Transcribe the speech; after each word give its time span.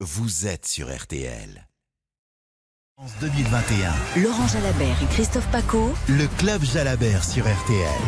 vous 0.00 0.46
êtes 0.46 0.66
sur 0.66 0.94
RTL. 0.94 1.66
En 2.98 3.06
2021, 3.20 4.22
Laurent 4.22 4.46
Jalabert 4.48 4.96
et 5.02 5.06
Christophe 5.06 5.46
Paco. 5.50 5.92
le 6.08 6.26
club 6.38 6.62
Jalabert 6.64 7.24
sur 7.24 7.44
RTL. 7.44 8.00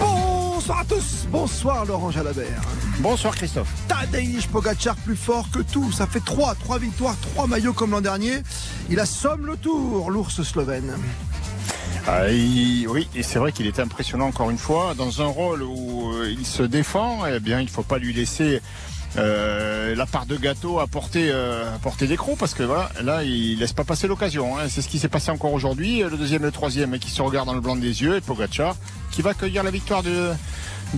Bonsoir 0.00 0.80
à 0.80 0.84
tous, 0.84 1.26
bonsoir 1.30 1.84
Laurent 1.84 2.10
Jalabert. 2.10 2.62
Bonsoir 3.00 3.34
Christophe. 3.36 3.70
Tadej 3.86 4.48
Pogacar 4.48 4.96
plus 4.96 5.16
fort 5.16 5.50
que 5.50 5.58
tout, 5.60 5.92
ça 5.92 6.06
fait 6.06 6.24
3, 6.24 6.54
3 6.54 6.78
victoires, 6.78 7.16
3 7.20 7.46
maillots 7.48 7.72
comme 7.74 7.90
l'an 7.90 8.00
dernier. 8.00 8.42
Il 8.88 8.98
assomme 8.98 9.46
le 9.46 9.56
tour, 9.56 10.10
l'ours 10.10 10.42
slovène. 10.42 10.96
Ah, 12.06 12.28
il- 12.30 12.86
oui, 12.88 13.08
et 13.14 13.22
c'est 13.22 13.38
vrai 13.38 13.52
qu'il 13.52 13.66
est 13.66 13.78
impressionnant 13.78 14.26
encore 14.26 14.50
une 14.50 14.58
fois. 14.58 14.94
Dans 14.94 15.22
un 15.22 15.26
rôle 15.26 15.62
où 15.62 16.12
euh, 16.14 16.30
il 16.30 16.46
se 16.46 16.62
défend, 16.62 17.24
eh 17.26 17.40
bien, 17.40 17.60
il 17.60 17.64
ne 17.64 17.70
faut 17.70 17.82
pas 17.82 17.98
lui 17.98 18.12
laisser 18.12 18.60
euh, 19.16 19.94
la 19.94 20.06
part 20.06 20.26
de 20.26 20.36
gâteau 20.36 20.80
à 20.80 20.86
porter, 20.86 21.28
euh, 21.30 21.74
à 21.74 21.78
porter 21.78 22.06
des 22.06 22.16
crocs 22.16 22.38
parce 22.38 22.54
que 22.54 22.62
voilà, 22.62 22.90
là, 23.02 23.22
il 23.22 23.58
laisse 23.58 23.72
pas 23.72 23.84
passer 23.84 24.08
l'occasion. 24.08 24.58
hein. 24.58 24.62
C'est 24.68 24.82
ce 24.82 24.88
qui 24.88 24.98
s'est 24.98 25.08
passé 25.08 25.30
encore 25.30 25.52
aujourd'hui. 25.52 26.00
Le 26.00 26.16
deuxième 26.16 26.42
et 26.42 26.46
le 26.46 26.52
troisième 26.52 26.98
qui 26.98 27.10
se 27.10 27.22
regardent 27.22 27.46
dans 27.48 27.54
le 27.54 27.60
blanc 27.60 27.76
des 27.76 28.02
yeux 28.02 28.16
et 28.16 28.20
Pogacar 28.20 28.76
qui 29.10 29.22
va 29.22 29.30
accueillir 29.30 29.62
la 29.62 29.70
victoire 29.70 30.02
de, 30.02 30.30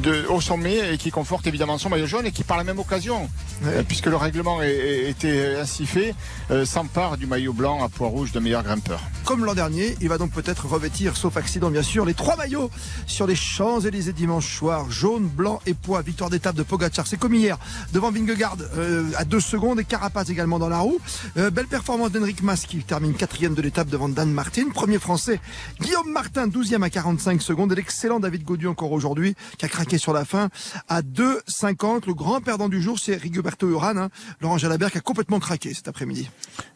de, 0.02 0.26
au 0.28 0.40
sommet 0.40 0.94
et 0.94 0.98
qui 0.98 1.10
conforte 1.10 1.46
évidemment 1.46 1.78
son 1.78 1.88
maillot 1.88 2.06
jaune 2.06 2.26
et 2.26 2.32
qui 2.32 2.44
par 2.44 2.56
la 2.56 2.64
même 2.64 2.78
occasion, 2.78 3.28
euh, 3.64 3.82
puisque 3.86 4.06
le 4.06 4.16
règlement 4.16 4.62
est- 4.62 4.68
est- 4.70 5.10
était 5.10 5.56
ainsi 5.60 5.86
fait, 5.86 6.14
euh, 6.50 6.64
s'empare 6.64 7.16
du 7.16 7.26
maillot 7.26 7.52
blanc 7.52 7.82
à 7.84 7.88
poids 7.88 8.08
rouge 8.08 8.32
de 8.32 8.40
meilleur 8.40 8.62
grimpeur. 8.62 9.00
Comme 9.24 9.44
l'an 9.44 9.54
dernier, 9.54 9.96
il 10.00 10.08
va 10.08 10.18
donc 10.18 10.30
peut-être 10.32 10.66
revêtir, 10.66 11.16
sauf 11.16 11.36
accident 11.36 11.70
bien 11.70 11.82
sûr, 11.82 12.04
les 12.04 12.14
trois 12.14 12.36
maillots 12.36 12.70
sur 13.06 13.26
les 13.26 13.34
Champs-Élysées 13.36 14.12
dimanche 14.12 14.56
soir. 14.56 14.90
Jaune, 14.90 15.26
blanc 15.26 15.60
et 15.66 15.74
poids. 15.74 16.02
Victoire 16.02 16.30
d'étape 16.30 16.54
de 16.56 16.62
Pogacar. 16.62 17.06
C'est 17.06 17.16
comme 17.18 17.34
hier, 17.34 17.58
devant 17.92 18.10
Vingegaard 18.10 18.56
euh, 18.76 19.04
à 19.16 19.24
2 19.24 19.40
secondes 19.40 19.80
et 19.80 19.84
Carapaz 19.84 20.30
également 20.30 20.58
dans 20.58 20.68
la 20.68 20.78
roue. 20.78 20.98
Belle 21.36 21.66
performance 21.66 22.10
d'Henrik 22.12 22.42
Mas 22.42 22.66
qui 22.66 22.78
termine 22.78 23.14
quatrième 23.14 23.54
de 23.54 23.62
l'étape 23.62 23.88
devant 23.88 24.08
Dan 24.08 24.30
Martin. 24.32 24.64
Premier 24.74 24.98
français, 24.98 25.40
Guillaume 25.80 26.10
Martin, 26.12 26.46
12e 26.48 26.82
à 26.82 26.90
45 26.90 27.40
secondes. 27.42 27.72
Et 27.72 27.74
l'excellent 27.76 28.20
David 28.20 28.42
Gaudu 28.44 28.66
encore 28.66 28.92
aujourd'hui, 28.92 29.34
qui 29.58 29.64
a 29.64 29.68
craqué 29.68 29.85
sur 29.96 30.12
la 30.12 30.24
fin 30.24 30.48
à 30.88 31.02
2,50. 31.02 32.06
Le 32.06 32.14
grand 32.14 32.40
perdant 32.40 32.68
du 32.68 32.82
jour, 32.82 32.98
c'est 32.98 33.16
Rigoberto 33.16 33.68
Urán. 33.68 33.98
Hein. 33.98 34.08
Laurent 34.40 34.58
Jalabert 34.58 34.90
qui 34.90 34.98
a 34.98 35.00
complètement 35.00 35.38
craqué 35.38 35.72
cet 35.72 35.88
après-midi. 35.88 36.28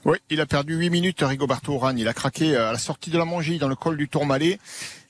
Oui, 0.05 0.19
il 0.30 0.41
a 0.41 0.47
perdu 0.47 0.77
8 0.77 0.91
minutes, 0.91 1.20
Rigoberto 1.22 1.75
Urán. 1.75 1.98
Il 1.98 2.08
a 2.08 2.14
craqué 2.14 2.56
euh, 2.56 2.70
à 2.70 2.72
la 2.72 2.78
sortie 2.78 3.11
de 3.11 3.19
la 3.19 3.25
Mongie 3.25 3.58
dans 3.58 3.69
le 3.69 3.75
col 3.75 3.97
du 3.97 4.08
Tourmalet. 4.08 4.58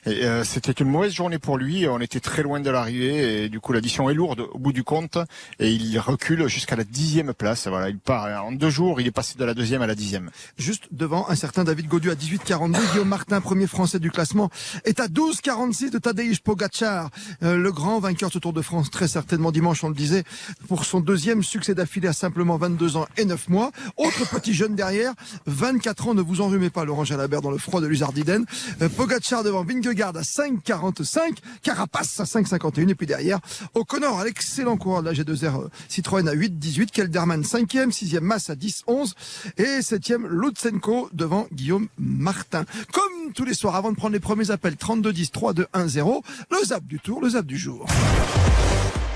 Et, 0.06 0.24
euh, 0.24 0.44
C'était 0.44 0.72
une 0.72 0.88
mauvaise 0.88 1.12
journée 1.12 1.38
pour 1.38 1.58
lui. 1.58 1.86
On 1.86 2.00
était 2.00 2.20
très 2.20 2.42
loin 2.42 2.60
de 2.60 2.70
l'arrivée 2.70 3.44
et 3.44 3.48
du 3.48 3.60
coup 3.60 3.72
l'addition 3.72 4.08
est 4.08 4.14
lourde 4.14 4.40
au 4.52 4.58
bout 4.58 4.72
du 4.72 4.84
compte. 4.84 5.18
Et 5.58 5.70
il 5.70 5.98
recule 5.98 6.48
jusqu'à 6.48 6.76
la 6.76 6.84
dixième 6.84 7.34
place. 7.34 7.66
Voilà, 7.68 7.88
il 7.88 7.98
part 7.98 8.44
en 8.44 8.52
deux 8.52 8.70
jours. 8.70 9.00
Il 9.00 9.06
est 9.06 9.12
passé 9.12 9.36
de 9.38 9.44
la 9.44 9.54
deuxième 9.54 9.82
à 9.82 9.86
la 9.86 9.94
dixième. 9.94 10.30
juste 10.56 10.88
devant 10.90 11.28
un 11.28 11.34
certain 11.34 11.64
David 11.64 11.86
Gaudu 11.88 12.10
à 12.10 12.14
18,42. 12.14 12.90
Guillaume 12.92 13.08
Martin, 13.08 13.40
premier 13.40 13.66
français 13.66 13.98
du 13.98 14.10
classement, 14.10 14.50
est 14.84 15.00
à 15.00 15.06
12,46 15.06 15.90
de 15.90 15.98
Tadej 15.98 16.40
Pogacar, 16.40 17.10
euh, 17.42 17.56
le 17.56 17.72
grand 17.72 18.00
vainqueur 18.00 18.30
de 18.30 18.34
ce 18.34 18.38
Tour 18.38 18.52
de 18.52 18.62
France, 18.62 18.90
très 18.90 19.08
certainement 19.08 19.52
dimanche, 19.52 19.84
on 19.84 19.88
le 19.88 19.94
disait, 19.94 20.24
pour 20.68 20.84
son 20.84 21.00
deuxième 21.00 21.42
succès 21.42 21.74
d'affilée 21.74 22.08
à 22.08 22.12
simplement 22.12 22.56
22 22.56 22.96
ans 22.96 23.06
et 23.16 23.24
9 23.24 23.48
mois. 23.48 23.70
Autre 23.96 24.28
petit 24.30 24.54
jeune 24.54 24.74
derrière, 24.74 25.12
24 25.46 26.08
ans, 26.08 26.14
ne 26.14 26.22
vous 26.22 26.40
enrhumez 26.40 26.70
pas, 26.70 26.84
Laurent 26.84 27.04
Jalabert, 27.04 27.42
dans 27.42 27.50
le 27.50 27.58
froid 27.58 27.80
de 27.80 27.86
l'Uzardiden. 27.86 28.46
Euh, 28.80 28.88
Pogacar 28.88 29.44
devant 29.44 29.64
Vingegaard 29.64 29.89
à 29.90 30.22
5,45, 30.22 31.38
Carapace 31.62 32.20
à 32.20 32.24
5,51, 32.24 32.88
et 32.88 32.94
puis 32.94 33.06
derrière, 33.06 33.40
O'Connor, 33.74 34.22
l'excellent 34.24 34.76
coureur 34.76 35.02
de 35.02 35.10
la 35.10 35.14
G2R 35.14 35.64
euh, 35.64 35.68
Citroën 35.88 36.28
à 36.28 36.34
8,18, 36.34 36.90
Kelderman 36.90 37.42
5e, 37.42 37.90
6e 37.90 38.20
Mass 38.20 38.50
à 38.50 38.54
10,11, 38.54 39.12
et 39.58 39.80
7e 39.80 40.26
Lutsenko 40.26 41.08
devant 41.12 41.48
Guillaume 41.52 41.88
Martin. 41.98 42.64
Comme 42.92 43.32
tous 43.34 43.44
les 43.44 43.54
soirs, 43.54 43.74
avant 43.74 43.90
de 43.90 43.96
prendre 43.96 44.12
les 44.12 44.20
premiers 44.20 44.50
appels, 44.50 44.76
32 44.76 45.12
10 45.12 45.30
3 45.32 45.52
2 45.54 45.66
1 45.72 45.88
0, 45.88 46.22
le 46.50 46.64
zap 46.64 46.84
du 46.84 47.00
tour, 47.00 47.20
le 47.20 47.30
zap 47.30 47.46
du 47.46 47.58
jour. 47.58 47.86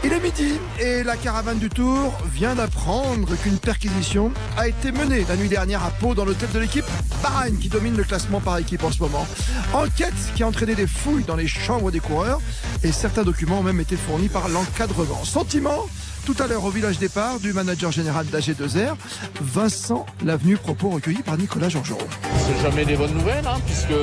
Il 0.05 0.13
est 0.13 0.21
midi 0.21 0.59
et 0.81 1.03
la 1.03 1.17
caravane 1.17 1.59
du 1.59 1.71
Tour 1.71 2.13
vient 2.35 2.55
d'apprendre 2.55 3.35
qu'une 3.37 3.57
perquisition 3.57 4.31
a 4.59 4.69
été 4.69 4.93
menée 4.93 5.25
la 5.27 5.35
nuit 5.35 5.49
dernière 5.49 5.83
à 5.83 5.91
Pau 5.91 6.15
dans 6.15 6.27
l'hôtel 6.27 6.51
de 6.53 6.59
l'équipe 6.59 6.85
Bahreïn 7.23 7.57
qui 7.59 7.71
domine 7.71 7.97
le 7.97 8.05
classement 8.05 8.41
par 8.41 8.59
équipe 8.59 8.85
en 8.85 8.93
ce 8.93 9.01
moment. 9.01 9.27
Enquête 9.73 10.13
qui 10.37 10.43
a 10.43 10.47
entraîné 10.47 10.75
des 10.75 10.87
fouilles 10.87 11.25
dans 11.25 11.37
les 11.37 11.47
chambres 11.47 11.91
des 11.91 12.01
coureurs 12.01 12.43
et 12.83 12.93
certains 12.93 13.23
documents 13.23 13.61
ont 13.61 13.63
même 13.63 13.81
été 13.81 13.97
fournis 13.97 14.29
par 14.29 14.51
l'encadrement. 14.51 15.25
Sentiment 15.25 15.87
tout 16.27 16.37
à 16.39 16.47
l'heure 16.47 16.65
au 16.65 16.71
village 16.71 16.99
départ 16.99 17.41
du 17.41 17.53
manager 17.53 17.93
général 17.93 18.27
d'AG2R, 18.27 18.95
Vincent 19.41 20.07
Lavenu, 20.25 20.57
propos 20.57 20.91
recueillis 20.91 21.23
par 21.23 21.37
Nicolas 21.37 21.69
Georgerot. 21.69 21.99
C'est 22.47 22.63
jamais 22.63 22.85
des 22.85 22.97
bonnes 22.97 23.15
nouvelles, 23.15 23.47
hein, 23.47 23.61
puisque 23.67 23.99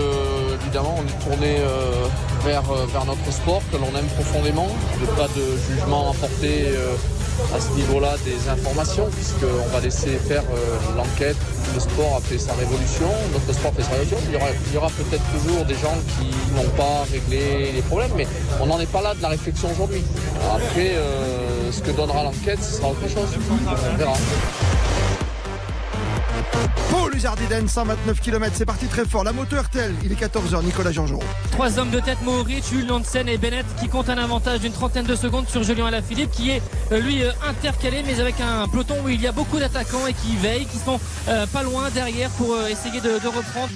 évidemment 0.62 1.00
on 1.00 1.07
est 1.07 1.23
tourné 1.23 1.56
euh, 1.59 2.07
vers, 2.46 2.63
euh, 2.72 2.85
vers 2.91 3.06
notre 3.06 3.31
sport 3.31 3.62
que 3.72 3.78
l'on 3.78 3.97
aime 3.97 4.07
profondément. 4.16 4.68
N'y 5.00 5.09
a 5.09 5.13
pas 5.13 5.28
de 5.35 5.46
jugement 5.69 6.12
à 6.12 6.13
porter 6.13 6.66
euh, 6.68 6.96
à 7.56 7.59
ce 7.59 7.69
niveau-là 7.75 8.16
des 8.25 8.50
informations, 8.50 9.07
puisqu'on 9.12 9.69
va 9.74 9.79
laisser 9.79 10.18
faire 10.18 10.44
euh, 10.53 10.96
l'enquête. 10.97 11.38
Le 11.74 11.80
sport 11.80 12.18
a 12.18 12.22
fait 12.22 12.38
sa 12.38 12.53
révolution, 12.53 13.09
notre 13.34 13.53
sport 13.53 13.74
fait 13.74 13.84
sa 13.84 13.91
révolution. 13.91 14.18
Il 14.28 14.34
y 14.34 14.35
aura, 14.38 14.85
aura 14.85 14.90
peut-être 14.90 15.24
toujours 15.31 15.66
des 15.66 15.75
gens 15.75 15.97
qui 16.18 16.30
n'ont 16.56 16.69
pas 16.75 17.06
réglé 17.12 17.72
les 17.74 17.81
problèmes, 17.81 18.12
mais 18.16 18.28
on 18.62 18.66
n'en 18.66 18.80
est 18.80 18.91
pas 18.91 19.01
là 19.01 19.13
de 19.13 19.22
la 19.22 19.30
réflexion 19.30 19.72
aujourd'hui. 19.72 20.03
Après, 20.53 20.96
ce 21.72 21.80
que 21.81 21.91
donnera 21.91 22.24
l'enquête, 22.24 22.62
ce 22.62 22.78
sera 22.78 22.90
autre 22.90 23.07
chose. 23.07 23.30
On 23.94 23.97
verra. 23.97 24.13
Pau, 26.91 27.07
Luzardiden, 27.07 27.69
129 27.69 28.19
km, 28.19 28.53
c'est 28.53 28.66
parti 28.66 28.85
très 28.88 29.06
fort. 29.06 29.24
La 29.24 29.31
moto 29.31 29.56
RTL, 29.56 29.96
il 30.03 30.12
est 30.12 30.22
14h, 30.22 30.62
Nicolas 30.62 30.91
Georgerot. 30.91 31.24
Trois 31.52 31.79
hommes 31.79 31.90
de 31.90 32.02
tête, 32.02 32.22
Mohoric, 32.22 32.66
Jules 32.69 32.91
Hansen 32.91 33.29
et 33.29 33.38
Bennett, 33.38 33.66
qui 33.79 33.88
comptent 33.88 34.09
un 34.09 34.18
avantage 34.18 34.59
d'une 34.59 34.74
trentaine 34.74 35.06
de 35.06 35.16
secondes 35.16 35.47
sur 35.47 35.63
Julien 35.63 35.85
Alaphilippe, 35.85 36.31
qui 36.31 36.51
est 36.51 36.62
euh, 36.91 37.00
lui 37.00 37.24
euh, 37.24 37.31
intercalé, 37.47 38.03
mais 38.06 38.19
avec 38.19 38.41
un 38.41 38.68
peloton 38.68 38.96
où 39.06 39.07
il 39.09 39.22
y 39.22 39.28
a 39.28 39.31
beaucoup 39.31 39.57
d'attaquants 39.57 40.06
et 40.06 40.13
qui 40.13 40.35
veillent, 40.35 40.66
qui 40.66 40.80
sont 40.80 41.00
euh, 41.30 41.47
pas 41.47 41.63
loin 41.63 41.90
derrière 41.91 42.30
pour 42.31 42.53
euh, 42.53 42.68
essayer 42.68 43.00
de, 43.00 43.19
de 43.24 43.28
reprendre. 43.28 43.69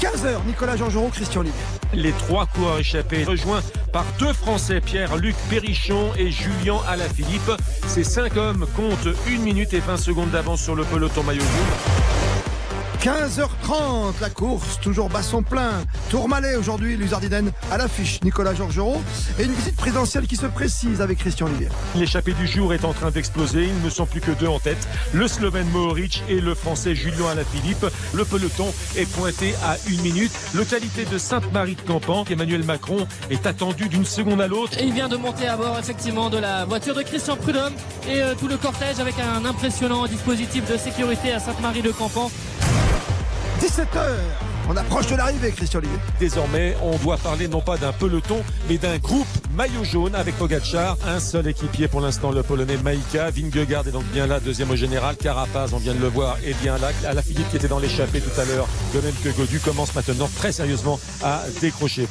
15h, 0.00 0.44
Nicolas 0.48 0.76
Georgerot, 0.76 1.10
Christian 1.10 1.42
Olivier. 1.42 1.60
Les 1.94 2.12
trois 2.12 2.46
coureurs 2.46 2.78
échappés 2.78 3.24
rejoints 3.24 3.62
par 3.92 4.04
deux 4.18 4.32
Français, 4.32 4.80
Pierre-Luc 4.80 5.36
Perrichon 5.50 6.10
et 6.18 6.30
Julien 6.30 6.78
Alaphilippe. 6.88 7.52
Ces 7.86 8.04
cinq 8.04 8.36
hommes 8.36 8.66
comptent 8.74 9.14
1 9.28 9.38
minute 9.38 9.74
et 9.74 9.80
20 9.80 9.98
secondes 9.98 10.30
d'avance 10.30 10.62
sur 10.62 10.74
le 10.74 10.84
peloton 10.84 11.22
maillot 11.22 11.40
jaune. 11.40 12.21
15h30, 13.02 14.20
la 14.20 14.30
course, 14.30 14.78
toujours 14.78 15.08
basson 15.08 15.42
plein. 15.42 15.72
Tourmalet 16.08 16.54
aujourd'hui, 16.54 16.96
Luzardiden 16.96 17.50
à 17.72 17.76
l'affiche, 17.76 18.20
Nicolas 18.22 18.54
Georgerot. 18.54 19.02
Et 19.40 19.42
une 19.42 19.50
visite 19.50 19.74
présidentielle 19.74 20.28
qui 20.28 20.36
se 20.36 20.46
précise 20.46 21.00
avec 21.00 21.18
Christian 21.18 21.46
Olivier. 21.46 21.66
L'échappée 21.96 22.32
du 22.32 22.46
jour 22.46 22.72
est 22.72 22.84
en 22.84 22.92
train 22.92 23.10
d'exploser. 23.10 23.64
Il 23.64 23.84
ne 23.84 23.90
sont 23.90 24.06
plus 24.06 24.20
que 24.20 24.30
deux 24.30 24.46
en 24.46 24.60
tête. 24.60 24.86
Le 25.12 25.26
Slovène 25.26 25.68
Mohoric 25.70 26.22
et 26.28 26.40
le 26.40 26.54
Français 26.54 26.94
Julien 26.94 27.26
Alaphilippe. 27.32 27.84
Le 28.14 28.24
peloton 28.24 28.72
est 28.96 29.10
pointé 29.10 29.56
à 29.64 29.78
une 29.90 30.00
minute. 30.02 30.30
Localité 30.54 31.04
de 31.04 31.18
Sainte-Marie 31.18 31.74
de 31.74 31.80
Campan. 31.80 32.24
Emmanuel 32.30 32.62
Macron 32.62 33.08
est 33.30 33.46
attendu 33.46 33.88
d'une 33.88 34.04
seconde 34.04 34.40
à 34.40 34.46
l'autre. 34.46 34.78
Et 34.78 34.84
il 34.84 34.92
vient 34.92 35.08
de 35.08 35.16
monter 35.16 35.48
à 35.48 35.56
bord 35.56 35.76
effectivement 35.76 36.30
de 36.30 36.38
la 36.38 36.66
voiture 36.66 36.94
de 36.94 37.02
Christian 37.02 37.36
Prudhomme 37.36 37.74
et 38.08 38.22
euh, 38.22 38.36
tout 38.38 38.46
le 38.46 38.58
cortège 38.58 39.00
avec 39.00 39.16
un 39.18 39.44
impressionnant 39.44 40.06
dispositif 40.06 40.70
de 40.70 40.76
sécurité 40.76 41.32
à 41.32 41.40
Sainte-Marie 41.40 41.82
de 41.82 41.90
Campan. 41.90 42.30
17h, 43.62 44.16
on 44.68 44.76
approche 44.76 45.06
de 45.06 45.14
l'arrivée, 45.14 45.52
Christian 45.52 45.78
Olivier. 45.78 45.96
Désormais, 46.18 46.76
on 46.82 46.96
doit 46.96 47.16
parler 47.16 47.46
non 47.46 47.60
pas 47.60 47.76
d'un 47.76 47.92
peloton, 47.92 48.42
mais 48.68 48.76
d'un 48.76 48.98
groupe 48.98 49.28
maillot 49.56 49.84
jaune 49.84 50.16
avec 50.16 50.36
Pogacar. 50.36 50.96
Un 51.06 51.20
seul 51.20 51.46
équipier 51.46 51.86
pour 51.86 52.00
l'instant, 52.00 52.32
le 52.32 52.42
Polonais 52.42 52.76
Maïka. 52.78 53.30
Vingegaard 53.30 53.86
est 53.86 53.92
donc 53.92 54.02
bien 54.06 54.26
là, 54.26 54.40
deuxième 54.40 54.72
au 54.72 54.74
général. 54.74 55.14
Carapaz, 55.14 55.74
on 55.74 55.78
vient 55.78 55.94
de 55.94 56.00
le 56.00 56.08
voir, 56.08 56.38
est 56.44 56.60
bien 56.60 56.76
là. 56.78 56.88
À 57.06 57.14
la 57.14 57.22
Philippe 57.22 57.48
qui 57.50 57.56
était 57.56 57.68
dans 57.68 57.78
l'échappée 57.78 58.20
tout 58.20 58.40
à 58.40 58.44
l'heure, 58.44 58.66
de 58.94 59.00
même 59.00 59.14
que 59.22 59.28
Godu, 59.28 59.60
commence 59.60 59.94
maintenant 59.94 60.28
très 60.36 60.50
sérieusement 60.50 60.98
à 61.22 61.42
décrocher. 61.60 62.08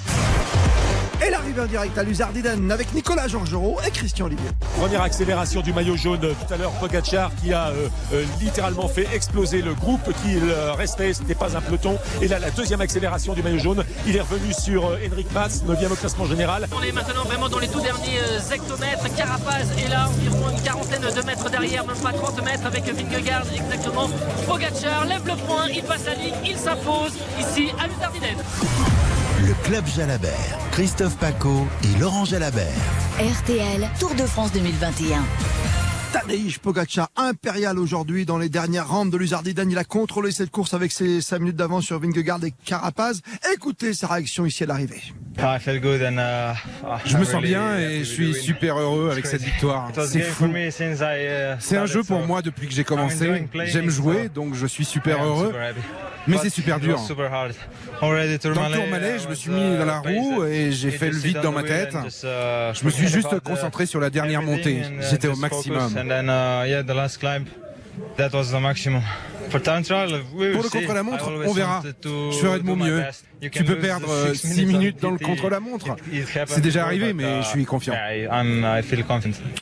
En 1.59 1.65
direct 1.65 1.98
à 1.98 2.03
Luzardiden 2.03 2.71
avec 2.71 2.94
Nicolas 2.94 3.27
Georgerot 3.27 3.77
et 3.86 3.92
Christian 3.92 4.27
Olivier. 4.27 4.50
Première 4.80 5.01
accélération 5.01 5.59
du 5.62 5.74
maillot 5.74 5.98
jaune 5.98 6.21
tout 6.21 6.53
à 6.53 6.56
l'heure, 6.56 6.71
Pogacar 6.80 7.30
qui 7.36 7.51
a 7.51 7.68
euh, 7.68 7.89
euh, 8.13 8.24
littéralement 8.39 8.88
fait 8.88 9.07
exploser 9.13 9.62
le 9.62 9.74
groupe 9.74 10.01
qui 10.24 10.38
euh, 10.38 10.71
restait, 10.74 11.13
ce 11.13 11.21
n'était 11.21 11.36
pas 11.36 11.57
un 11.57 11.62
peloton. 11.62 11.98
Et 12.21 12.30
là, 12.30 12.39
la 12.39 12.51
deuxième 12.51 12.80
accélération 12.80 13.33
du 13.33 13.44
maillot 13.44 13.59
jaune, 13.59 13.83
il 14.07 14.15
est 14.15 14.21
revenu 14.21 14.53
sur 14.53 14.86
euh, 14.86 14.98
Henrik 15.06 15.27
Mas, 15.33 15.63
9e 15.65 15.92
au 15.92 15.95
classement 15.95 16.25
général. 16.25 16.68
On 16.75 16.81
est 16.83 16.94
maintenant 16.94 17.25
vraiment 17.25 17.50
dans 17.50 17.59
les 17.59 17.68
tout 17.68 17.81
derniers 17.81 18.21
hectomètres. 18.51 19.13
Carapaz 19.18 19.68
est 19.77 19.89
là, 19.89 20.07
environ 20.07 20.50
une 20.56 20.62
quarantaine 20.62 21.01
de 21.01 21.25
mètres 21.25 21.50
derrière, 21.50 21.86
même 21.86 21.98
pas 21.98 22.13
30 22.13 22.45
mètres 22.45 22.65
avec 22.65 22.86
Vingegaard 22.86 23.44
exactement. 23.53 24.09
Pogacar 24.48 25.06
lève 25.06 25.25
le 25.25 25.36
point, 25.45 25.68
il 25.68 25.83
passe 25.83 26.06
la 26.06 26.15
ligne, 26.15 26.36
il 26.45 26.57
s'impose 26.57 27.12
ici 27.39 27.71
à. 27.77 27.91
Le 29.51 29.68
club 29.68 29.86
Jalabert, 29.86 30.57
Christophe 30.71 31.18
Paco 31.18 31.68
et 31.83 32.00
Laurent 32.00 32.24
Jalabert. 32.24 32.71
RTL, 33.19 33.86
Tour 34.00 34.15
de 34.15 34.25
France 34.25 34.53
2021. 34.53 35.21
Tadej 36.13 36.59
Pogacar, 36.59 37.09
impérial 37.18 37.77
aujourd'hui 37.77 38.25
dans 38.25 38.38
les 38.38 38.48
dernières 38.48 38.88
rampes 38.88 39.09
de 39.09 39.18
l'Uzardiden. 39.18 39.69
Il 39.69 39.77
a 39.77 39.83
contrôlé 39.83 40.31
cette 40.31 40.51
course 40.51 40.74
avec 40.74 40.94
ses 40.94 41.19
5 41.19 41.39
minutes 41.39 41.57
d'avance 41.57 41.83
sur 41.83 42.00
Vingegaard 42.00 42.42
et 42.45 42.53
Carapaz. 42.63 43.19
Écoutez 43.53 43.94
sa 43.94 44.07
réaction 44.07 44.45
ici 44.45 44.63
à 44.63 44.68
l'arrivée. 44.68 45.01
Ah, 45.44 47.00
Je 47.06 47.18
me 47.18 47.24
sens 47.26 47.42
bien 47.42 47.78
et 47.78 48.00
je 48.00 48.04
suis 48.04 48.34
super 48.34 48.78
heureux 48.78 49.10
avec 49.12 49.26
cette 49.26 49.42
victoire. 49.42 49.90
C'est 50.08 50.22
fou. 50.22 50.48
C'est 51.60 51.78
un 51.78 51.86
jeu 51.86 52.04
pour 52.04 52.26
moi 52.26 52.42
depuis 52.42 52.68
que 52.68 52.74
j'ai 52.74 52.84
commencé. 52.84 53.48
J'aime 53.66 53.90
jouer, 53.90 54.30
donc 54.30 54.54
je 54.56 54.66
suis 54.68 54.86
super 54.86 55.24
heureux. 55.24 55.54
Mais 56.28 56.38
c'est 56.38 56.50
super 56.50 56.80
dur. 56.80 57.00
Dans 58.54 58.62
le 58.70 58.76
Tourmalet, 58.82 59.20
je 59.20 59.28
me 59.28 59.36
suis 59.36 59.52
mis 59.52 59.78
dans 59.78 59.86
la 59.86 60.00
roue 60.00 60.44
et 60.46 60.72
j'ai 60.72 60.92
fait 60.92 61.10
le 61.10 61.18
vide 61.18 61.40
dans 61.42 61.52
ma 61.52 61.64
tête. 61.64 61.96
Je 62.74 62.86
me 62.86 62.90
suis 62.92 63.08
juste 63.08 63.40
concentré 63.42 63.86
sur 63.86 64.00
la 64.00 64.10
dernière 64.10 64.42
montée. 64.42 64.82
J'étais 65.10 65.28
au 65.28 65.36
maximum. 65.36 65.90
Pour 70.53 70.63
le 70.63 70.69
contre-la-montre, 70.69 71.31
on 71.48 71.53
verra. 71.53 71.83
Je 72.03 72.38
ferai 72.38 72.59
de 72.59 72.63
mon 72.63 72.75
mieux. 72.75 73.03
Tu 73.51 73.63
peux 73.63 73.77
perdre 73.77 74.33
6 74.33 74.65
minutes 74.65 75.01
dans 75.01 75.12
le 75.12 75.18
contre-la-montre. 75.18 75.95
C'est 76.48 76.62
déjà 76.62 76.86
arrivé, 76.86 77.13
mais 77.13 77.42
je 77.42 77.48
suis 77.48 77.65
confiant. 77.65 77.94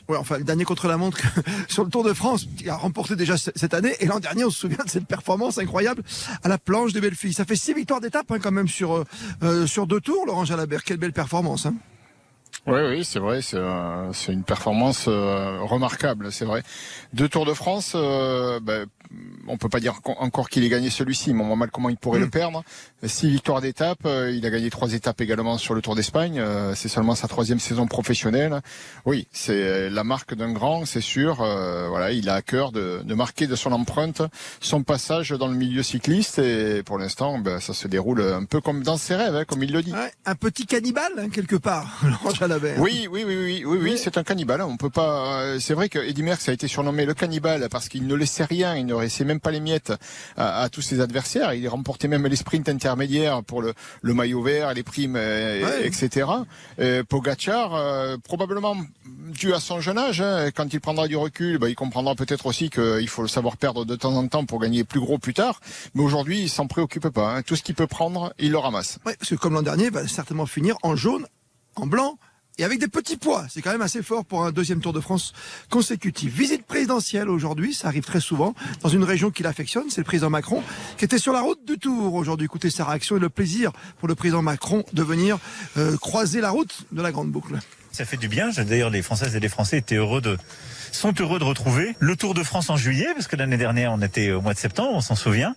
Ouais, 0.08 0.16
enfin, 0.16 0.38
le 0.38 0.44
dernier 0.44 0.64
contre-la-montre 0.64 1.18
sur 1.68 1.84
le 1.84 1.90
Tour 1.90 2.04
de 2.04 2.12
France, 2.12 2.46
qui 2.56 2.68
a 2.68 2.76
remporté 2.76 3.16
déjà 3.16 3.36
cette 3.36 3.74
année. 3.74 3.94
Et 4.00 4.06
l'an 4.06 4.20
dernier, 4.20 4.44
on 4.44 4.50
se 4.50 4.60
souvient 4.60 4.84
de 4.84 4.90
cette 4.90 5.06
performance 5.06 5.58
incroyable 5.58 6.02
à 6.42 6.48
la 6.48 6.58
planche 6.58 6.92
des 6.92 7.00
belles 7.00 7.14
filles. 7.14 7.32
Ça 7.32 7.44
fait 7.44 7.56
6 7.56 7.74
victoires 7.74 8.00
d'étape 8.00 8.30
hein, 8.30 8.38
quand 8.40 8.52
même 8.52 8.68
sur, 8.68 8.96
euh, 8.96 9.04
euh, 9.42 9.66
sur 9.66 9.86
deux 9.86 10.00
tours, 10.00 10.26
Laurent 10.26 10.44
Jalabert. 10.44 10.84
Quelle 10.84 10.98
belle 10.98 11.12
performance. 11.12 11.66
Hein. 11.66 11.74
Oui, 12.66 12.80
oui, 12.88 13.04
c'est 13.04 13.18
vrai, 13.18 13.40
c'est 13.42 13.56
euh, 13.56 14.12
une 14.28 14.44
performance 14.44 15.06
euh, 15.08 15.60
remarquable, 15.62 16.30
c'est 16.30 16.44
vrai. 16.44 16.62
Deux 17.14 17.28
Tours 17.28 17.46
de 17.46 17.54
France, 17.54 17.92
euh, 17.96 18.60
ben, 18.60 18.86
on 19.48 19.56
peut 19.56 19.68
pas 19.68 19.80
dire 19.80 19.94
encore 20.04 20.48
qu'il 20.48 20.62
ait 20.62 20.68
gagné 20.68 20.90
celui-ci, 20.90 21.34
mais 21.34 21.42
on 21.42 21.48
voit 21.48 21.56
mal 21.56 21.70
comment 21.70 21.88
il 21.88 21.96
pourrait 21.96 22.20
le 22.20 22.26
mm. 22.26 22.30
perdre. 22.30 22.62
Six 23.02 23.30
victoires 23.30 23.60
d'étape, 23.60 24.00
euh, 24.04 24.30
il 24.30 24.46
a 24.46 24.50
gagné 24.50 24.70
trois 24.70 24.92
étapes 24.92 25.20
également 25.20 25.58
sur 25.58 25.74
le 25.74 25.82
Tour 25.82 25.96
d'Espagne. 25.96 26.38
Euh, 26.38 26.74
c'est 26.76 26.88
seulement 26.88 27.14
sa 27.14 27.26
troisième 27.26 27.58
saison 27.58 27.86
professionnelle. 27.86 28.60
Oui, 29.06 29.26
c'est 29.32 29.90
la 29.90 30.04
marque 30.04 30.34
d'un 30.34 30.52
grand, 30.52 30.84
c'est 30.84 31.00
sûr. 31.00 31.36
voilà, 31.36 32.12
il 32.12 32.28
a 32.28 32.34
à 32.34 32.42
cœur 32.42 32.70
de, 32.70 33.00
de, 33.02 33.14
marquer 33.14 33.46
de 33.46 33.56
son 33.56 33.72
empreinte 33.72 34.22
son 34.60 34.82
passage 34.82 35.30
dans 35.30 35.48
le 35.48 35.54
milieu 35.54 35.82
cycliste, 35.82 36.38
et 36.38 36.82
pour 36.84 36.98
l'instant, 36.98 37.38
ben, 37.38 37.58
ça 37.58 37.74
se 37.74 37.88
déroule 37.88 38.22
un 38.22 38.44
peu 38.44 38.60
comme 38.60 38.82
dans 38.82 38.96
ses 38.96 39.16
rêves, 39.16 39.34
hein, 39.34 39.44
comme 39.44 39.62
il 39.62 39.72
le 39.72 39.82
dit. 39.82 39.92
Ouais, 39.92 40.12
un 40.26 40.34
petit 40.34 40.66
cannibale 40.66 41.12
hein, 41.18 41.28
quelque 41.30 41.56
part. 41.56 42.00
Oui, 42.78 43.08
oui, 43.10 43.24
oui, 43.26 43.36
oui, 43.36 43.64
oui, 43.66 43.78
oui, 43.82 43.98
c'est 43.98 44.18
un 44.18 44.22
cannibale. 44.22 44.62
On 44.62 44.76
peut 44.76 44.90
pas. 44.90 45.40
Euh, 45.40 45.58
c'est 45.60 45.74
vrai 45.74 45.88
que 45.88 45.98
Eddy 45.98 46.22
Merckx 46.22 46.48
a 46.48 46.52
été 46.52 46.68
surnommé 46.68 47.04
le 47.04 47.14
cannibale 47.14 47.68
parce 47.70 47.88
qu'il 47.88 48.06
ne 48.06 48.14
laissait 48.14 48.44
rien, 48.44 48.76
il 48.76 48.86
ne 48.86 48.98
laissait 48.98 49.24
même 49.24 49.40
pas 49.40 49.50
les 49.50 49.60
miettes 49.60 49.92
à, 50.36 50.68
tous 50.70 50.82
ses 50.82 51.00
adversaires. 51.00 51.54
Il 51.54 51.66
remportait 51.68 52.08
même 52.08 52.26
les 52.26 52.36
sprints 52.36 52.68
intermédiaires 52.68 53.42
pour 53.42 53.62
le, 53.62 53.74
le 54.02 54.14
maillot 54.14 54.42
vert, 54.42 54.72
les 54.74 54.82
primes, 54.82 55.16
euh, 55.16 55.82
etc. 55.82 56.28
Euh, 56.78 57.02
Pogacar, 57.04 58.18
probablement 58.22 58.76
dû 59.30 59.54
à 59.54 59.60
son 59.60 59.80
jeune 59.80 59.98
âge, 59.98 60.20
hein, 60.20 60.50
quand 60.54 60.72
il 60.72 60.80
prendra 60.80 61.08
du 61.08 61.16
recul, 61.16 61.58
bah, 61.58 61.68
il 61.68 61.74
comprendra 61.74 62.14
peut-être 62.14 62.46
aussi 62.46 62.70
qu'il 62.70 63.08
faut 63.08 63.22
le 63.22 63.28
savoir 63.28 63.56
perdre 63.56 63.84
de 63.84 63.96
temps 63.96 64.14
en 64.16 64.26
temps 64.28 64.44
pour 64.44 64.60
gagner 64.60 64.84
plus 64.84 65.00
gros 65.00 65.18
plus 65.18 65.34
tard. 65.34 65.60
Mais 65.94 66.02
aujourd'hui, 66.02 66.40
il 66.40 66.48
s'en 66.48 66.66
préoccupe 66.66 67.08
pas. 67.08 67.36
Hein. 67.36 67.42
Tout 67.42 67.56
ce 67.56 67.62
qu'il 67.62 67.74
peut 67.74 67.86
prendre, 67.86 68.32
il 68.38 68.52
le 68.52 68.58
ramasse. 68.58 68.98
Ouais, 69.06 69.16
parce 69.18 69.30
que 69.30 69.36
comme 69.36 69.54
l'an 69.54 69.62
dernier, 69.62 69.86
il 69.86 69.92
va 69.92 70.06
certainement 70.06 70.46
finir 70.46 70.76
en 70.82 70.96
jaune, 70.96 71.26
en 71.76 71.86
blanc 71.86 72.18
et 72.60 72.64
avec 72.64 72.78
des 72.78 72.88
petits 72.88 73.16
poids. 73.16 73.46
C'est 73.48 73.62
quand 73.62 73.72
même 73.72 73.80
assez 73.80 74.02
fort 74.02 74.24
pour 74.24 74.44
un 74.44 74.52
deuxième 74.52 74.80
Tour 74.80 74.92
de 74.92 75.00
France 75.00 75.32
consécutif. 75.70 76.32
Visite 76.32 76.66
présidentielle 76.66 77.30
aujourd'hui, 77.30 77.72
ça 77.72 77.88
arrive 77.88 78.04
très 78.04 78.20
souvent 78.20 78.54
dans 78.82 78.90
une 78.90 79.02
région 79.02 79.30
qu'il 79.30 79.46
affectionne, 79.46 79.84
c'est 79.88 80.02
le 80.02 80.04
président 80.04 80.28
Macron 80.28 80.62
qui 80.98 81.06
était 81.06 81.18
sur 81.18 81.32
la 81.32 81.40
route 81.40 81.64
du 81.66 81.78
Tour 81.78 82.14
aujourd'hui. 82.14 82.44
Écoutez 82.44 82.68
sa 82.68 82.84
réaction 82.84 83.16
et 83.16 83.20
le 83.20 83.30
plaisir 83.30 83.72
pour 83.98 84.08
le 84.08 84.14
président 84.14 84.42
Macron 84.42 84.84
de 84.92 85.02
venir 85.02 85.38
euh, 85.78 85.96
croiser 85.96 86.42
la 86.42 86.50
route 86.50 86.84
de 86.92 87.00
la 87.00 87.12
Grande 87.12 87.30
Boucle. 87.30 87.58
Ça 87.92 88.04
fait 88.04 88.18
du 88.18 88.28
bien. 88.28 88.50
D'ailleurs, 88.50 88.90
les 88.90 89.02
Françaises 89.02 89.34
et 89.34 89.40
les 89.40 89.48
Français 89.48 89.78
étaient 89.78 89.96
heureux 89.96 90.20
de 90.20 90.36
sont 90.92 91.14
heureux 91.20 91.38
de 91.38 91.44
retrouver 91.44 91.94
le 91.98 92.16
Tour 92.16 92.34
de 92.34 92.42
France 92.42 92.70
en 92.70 92.76
juillet, 92.76 93.08
parce 93.14 93.26
que 93.28 93.36
l'année 93.36 93.56
dernière 93.56 93.92
on 93.92 94.02
était 94.02 94.30
au 94.30 94.40
mois 94.40 94.54
de 94.54 94.58
septembre, 94.58 94.90
on 94.94 95.00
s'en 95.00 95.14
souvient, 95.14 95.54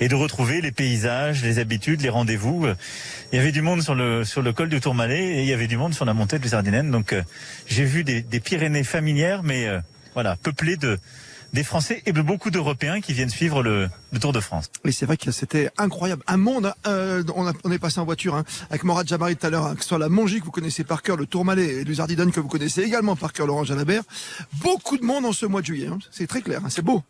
et 0.00 0.08
de 0.08 0.14
retrouver 0.14 0.60
les 0.60 0.72
paysages, 0.72 1.42
les 1.42 1.58
habitudes, 1.58 2.00
les 2.00 2.08
rendez-vous. 2.08 2.66
Il 3.32 3.36
y 3.36 3.38
avait 3.38 3.52
du 3.52 3.62
monde 3.62 3.82
sur 3.82 3.94
le 3.94 4.24
sur 4.24 4.42
le 4.42 4.52
col 4.52 4.68
du 4.68 4.80
Tourmalet 4.80 5.38
et 5.38 5.42
il 5.42 5.48
y 5.48 5.52
avait 5.52 5.66
du 5.66 5.76
monde 5.76 5.94
sur 5.94 6.04
la 6.04 6.14
montée 6.14 6.38
de 6.38 6.54
Ardennaises. 6.54 6.90
Donc 6.90 7.12
euh, 7.12 7.22
j'ai 7.66 7.84
vu 7.84 8.04
des, 8.04 8.22
des, 8.22 8.40
Pyrénées 8.40 8.84
familières, 8.84 9.42
mais 9.42 9.66
euh, 9.66 9.80
voilà, 10.14 10.36
peuplées 10.36 10.76
de 10.76 10.98
des 11.54 11.62
Français 11.62 12.02
et 12.04 12.12
de 12.12 12.20
beaucoup 12.20 12.50
d'Européens 12.50 13.00
qui 13.00 13.12
viennent 13.12 13.30
suivre 13.30 13.62
le, 13.62 13.88
Tour 14.20 14.32
de 14.32 14.40
France. 14.40 14.70
Oui, 14.84 14.92
c'est 14.92 15.06
vrai 15.06 15.16
que 15.16 15.30
c'était 15.30 15.70
incroyable. 15.78 16.22
Un 16.26 16.36
monde, 16.36 16.72
euh, 16.86 17.22
on, 17.34 17.46
a, 17.46 17.52
on, 17.64 17.72
est 17.72 17.78
passé 17.78 17.98
en 18.00 18.04
voiture 18.04 18.34
hein, 18.34 18.44
avec 18.70 18.84
Morad 18.84 19.08
Jabari 19.08 19.36
tout 19.36 19.46
à 19.46 19.50
l'heure, 19.50 19.66
hein, 19.66 19.74
que 19.74 19.82
ce 19.82 19.88
soit 19.88 19.98
la 19.98 20.08
Mongie 20.08 20.40
que 20.40 20.44
vous 20.44 20.50
connaissez 20.50 20.84
par 20.84 21.02
cœur, 21.02 21.16
le 21.16 21.26
Tourmalet 21.26 21.80
et 21.80 21.84
le 21.84 21.94
Zardidon 21.94 22.30
que 22.30 22.40
vous 22.40 22.48
connaissez 22.48 22.82
également 22.82 23.16
par 23.16 23.32
cœur, 23.32 23.46
Laurent 23.46 23.64
Jalabert. 23.64 24.02
Beaucoup 24.62 24.98
de 24.98 25.04
monde 25.04 25.24
en 25.24 25.32
ce 25.32 25.46
mois 25.46 25.62
de 25.62 25.66
juillet. 25.66 25.88
Hein. 25.88 25.98
C'est 26.10 26.26
très 26.26 26.42
clair, 26.42 26.60
c'est 26.68 26.82
beau. 26.82 27.02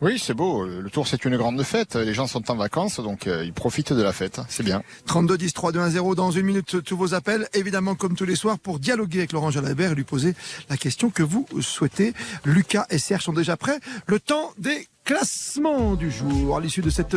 Oui, 0.00 0.18
c'est 0.18 0.34
beau. 0.34 0.64
Le 0.64 0.88
Tour, 0.90 1.08
c'est 1.08 1.24
une 1.24 1.36
grande 1.36 1.60
fête. 1.64 1.96
Les 1.96 2.14
gens 2.14 2.28
sont 2.28 2.50
en 2.52 2.54
vacances, 2.54 3.00
donc 3.00 3.26
euh, 3.26 3.44
ils 3.44 3.52
profitent 3.52 3.92
de 3.92 4.02
la 4.02 4.12
fête. 4.12 4.40
C'est 4.48 4.62
bien. 4.62 4.82
32 5.06 5.36
10 5.36 5.52
3 5.52 5.72
2 5.72 5.80
1 5.80 5.90
0 5.90 6.14
dans 6.14 6.30
une 6.30 6.46
minute. 6.46 6.84
Tous 6.84 6.96
vos 6.96 7.14
appels, 7.14 7.48
évidemment, 7.52 7.96
comme 7.96 8.14
tous 8.14 8.24
les 8.24 8.36
soirs, 8.36 8.60
pour 8.60 8.78
dialoguer 8.78 9.18
avec 9.18 9.32
Laurent 9.32 9.50
Jalabert 9.50 9.92
et 9.92 9.94
lui 9.96 10.04
poser 10.04 10.34
la 10.70 10.76
question 10.76 11.10
que 11.10 11.24
vous 11.24 11.46
souhaitez. 11.60 12.14
Lucas 12.44 12.86
et 12.90 12.98
Serge 12.98 13.24
sont 13.24 13.32
déjà 13.32 13.56
prêts. 13.56 13.80
Le 14.06 14.20
temps 14.20 14.52
des 14.56 14.86
classement 15.08 15.94
du 15.94 16.10
jour. 16.10 16.58
À 16.58 16.60
l'issue 16.60 16.82
de 16.82 16.90
cette 16.90 17.16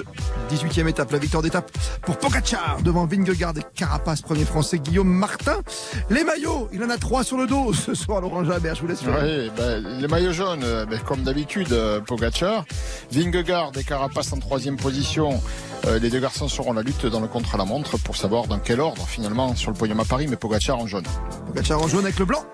18e 0.49 0.87
étape, 0.87 1.11
la 1.11 1.17
victoire 1.17 1.43
d'étape 1.43 1.69
pour 2.03 2.17
Pogacar 2.17 2.81
devant 2.81 3.05
Vingegaard 3.05 3.53
et 3.57 3.63
Carapace, 3.75 4.21
premier 4.21 4.45
français 4.45 4.79
Guillaume 4.79 5.09
Martin. 5.09 5.57
Les 6.09 6.23
maillots, 6.23 6.69
il 6.71 6.81
en 6.85 6.89
a 6.89 6.97
trois 6.97 7.25
sur 7.25 7.37
le 7.37 7.47
dos 7.47 7.73
ce 7.73 7.93
soir, 7.93 8.21
Laurent 8.21 8.45
Jalabert, 8.45 8.75
je 8.75 8.81
vous 8.81 8.87
laisse 8.87 9.01
Oui, 9.01 9.51
ben, 9.57 9.83
les 9.99 10.07
maillots 10.07 10.31
jaunes, 10.31 10.63
euh, 10.63 10.85
ben, 10.85 10.99
comme 10.99 11.23
d'habitude, 11.23 11.73
euh, 11.73 11.99
Pogacar. 11.99 12.63
Vingegaard 13.11 13.73
et 13.77 13.83
Carapace 13.83 14.31
en 14.31 14.37
troisième 14.37 14.77
position. 14.77 15.41
Euh, 15.85 15.99
les 15.99 16.09
deux 16.09 16.21
garçons 16.21 16.47
seront 16.47 16.71
la 16.71 16.83
lutte 16.83 17.05
dans 17.05 17.19
le 17.19 17.27
contre-la-montre 17.27 17.97
pour 17.97 18.15
savoir 18.15 18.47
dans 18.47 18.59
quel 18.59 18.79
ordre 18.79 19.05
finalement 19.05 19.53
sur 19.57 19.69
le 19.69 19.75
podium 19.75 19.99
à 19.99 20.05
Paris, 20.05 20.27
mais 20.29 20.37
Pogacar 20.37 20.79
en 20.79 20.87
jaune. 20.87 21.03
Pogacar 21.45 21.81
en 21.81 21.89
jaune 21.89 22.05
avec 22.05 22.19
le 22.19 22.25
blanc 22.25 22.45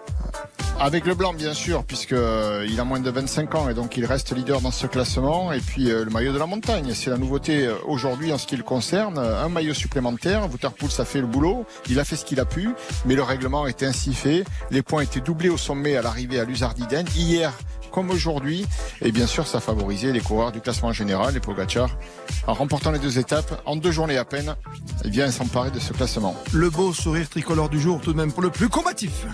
avec 0.80 1.06
le 1.06 1.16
blanc, 1.16 1.34
bien 1.34 1.54
sûr, 1.54 1.84
puisqu'il 1.84 2.18
euh, 2.18 2.78
a 2.78 2.84
moins 2.84 3.00
de 3.00 3.10
25 3.10 3.56
ans 3.56 3.70
et 3.70 3.74
donc 3.74 3.98
il 3.98 4.06
reste 4.06 4.36
leader 4.36 4.62
dans 4.62 4.72
ce 4.72 4.86
classement. 4.86 5.52
Et 5.52 5.60
puis 5.60 5.90
euh, 5.90 6.06
le 6.06 6.12
maillot 6.12 6.34
de 6.34 6.38
la 6.38 6.46
montagne, 6.46 6.94
c'est 6.94 7.10
la 7.10 7.18
nouveauté 7.18 7.66
euh, 7.66 7.76
aujourd'hui 7.86 8.32
en 8.32 8.38
ce 8.38 8.46
qui 8.46 8.56
le 8.56 8.64
concerne. 8.64 9.18
Un 9.18 9.50
maillot 9.50 9.74
supplémentaire. 9.74 10.50
Wouterpool, 10.50 10.92
ça 10.92 11.04
fait 11.04 11.20
le 11.20 11.28
boulot. 11.28 11.66
Il 11.90 12.00
a 12.00 12.04
fait 12.04 12.16
ce 12.16 12.26
qu'il 12.26 12.40
a 12.40 12.46
pu, 12.46 12.70
mais 13.06 13.16
le 13.16 13.24
règlement 13.24 13.66
était 13.66 13.86
ainsi 13.86 14.14
fait. 14.14 14.44
Les 14.70 14.84
points 14.84 15.02
étaient 15.02 15.22
doublés 15.22 15.50
au 15.50 15.58
sommet 15.58 15.98
à 15.98 16.02
l'arrivée 16.02 16.40
à 16.40 16.46
Luzardiden. 16.46 17.06
Hier, 17.16 17.54
comme 17.92 18.12
aujourd'hui. 18.12 18.66
Et 19.02 19.12
bien 19.12 19.26
sûr, 19.26 19.48
ça 19.48 19.60
favorisait 19.60 20.12
les 20.12 20.22
coureurs 20.22 20.52
du 20.52 20.62
classement 20.62 20.92
général. 20.92 21.36
Et 21.36 21.40
Pogacar, 21.40 21.90
en 22.46 22.54
remportant 22.54 22.92
les 22.92 23.00
deux 23.00 23.18
étapes, 23.18 23.62
en 23.66 23.76
deux 23.76 23.92
journées 23.92 24.18
à 24.18 24.26
peine, 24.26 24.56
il 25.04 25.12
vient 25.12 25.32
s'emparer 25.32 25.72
de 25.72 25.80
ce 25.80 25.94
classement. 25.94 26.36
Le 26.54 26.70
beau 26.70 26.94
sourire 26.94 27.30
tricolore 27.30 27.70
du 27.70 27.82
jour, 27.82 28.00
tout 28.00 28.14
de 28.14 28.18
même, 28.18 28.32
pour 28.32 28.44
le 28.44 28.52
plus 28.52 28.70
combatif. 28.70 29.26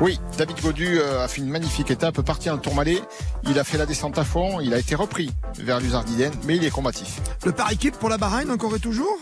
Oui, 0.00 0.18
David 0.36 0.60
Godu 0.60 0.98
euh, 0.98 1.24
a 1.24 1.28
fait 1.28 1.40
une 1.40 1.48
magnifique 1.48 1.90
étape, 1.90 2.20
parti 2.22 2.50
en 2.50 2.58
Tourmalet. 2.58 3.00
Il 3.44 3.58
a 3.58 3.64
fait 3.64 3.78
la 3.78 3.86
descente 3.86 4.18
à 4.18 4.24
fond, 4.24 4.60
il 4.60 4.74
a 4.74 4.78
été 4.78 4.94
repris 4.94 5.30
vers 5.58 5.78
l'Uzardiden, 5.80 6.32
mais 6.44 6.56
il 6.56 6.64
est 6.64 6.70
combatif. 6.70 7.20
Le 7.44 7.52
par 7.52 7.70
équipe 7.70 7.96
pour 7.96 8.08
la 8.08 8.18
Bahreïn 8.18 8.50
encore 8.50 8.74
et 8.74 8.80
toujours? 8.80 9.18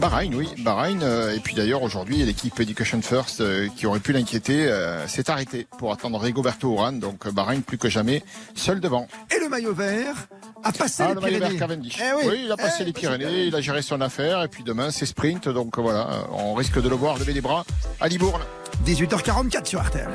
Bahreïn, 0.00 0.34
oui, 0.34 0.48
Bahreïn. 0.58 1.02
Euh, 1.02 1.34
et 1.34 1.40
puis 1.40 1.54
d'ailleurs, 1.54 1.82
aujourd'hui, 1.82 2.18
l'équipe 2.24 2.58
Education 2.58 3.02
First, 3.02 3.40
euh, 3.40 3.68
qui 3.76 3.86
aurait 3.86 4.00
pu 4.00 4.12
l'inquiéter, 4.12 4.68
s'est 5.06 5.30
arrêtée 5.30 5.66
pour 5.78 5.92
attendre 5.92 6.18
Rigoberto 6.18 6.72
Urán. 6.72 6.98
Donc 6.98 7.28
Bahreïn, 7.28 7.60
plus 7.60 7.78
que 7.78 7.88
jamais, 7.88 8.24
seul 8.54 8.80
devant. 8.80 9.06
Et 9.34 9.40
le 9.40 9.48
maillot 9.48 9.74
vert? 9.74 10.28
A 10.68 10.72
passé 10.72 11.02
ah, 11.02 11.08
les 11.08 11.14
le 11.14 11.20
Pyrénées. 11.20 11.88
Eh 11.98 12.26
oui. 12.26 12.42
il 12.44 12.52
a 12.52 12.56
passé 12.56 12.78
eh, 12.80 12.84
les 12.84 12.92
Pyrénées, 12.92 13.44
il 13.44 13.54
a 13.54 13.60
géré 13.60 13.82
son 13.82 14.00
affaire. 14.00 14.42
Et 14.42 14.48
puis 14.48 14.62
demain, 14.62 14.90
c'est 14.90 15.06
sprint. 15.06 15.48
Donc 15.48 15.78
voilà, 15.78 16.26
on 16.32 16.54
risque 16.54 16.80
de 16.80 16.88
le 16.88 16.96
voir 16.96 17.18
lever 17.18 17.32
les 17.32 17.40
bras 17.40 17.64
à 18.00 18.08
Libourne. 18.08 18.42
18h44 18.86 19.66
sur 19.66 19.82
RTL. 19.82 20.08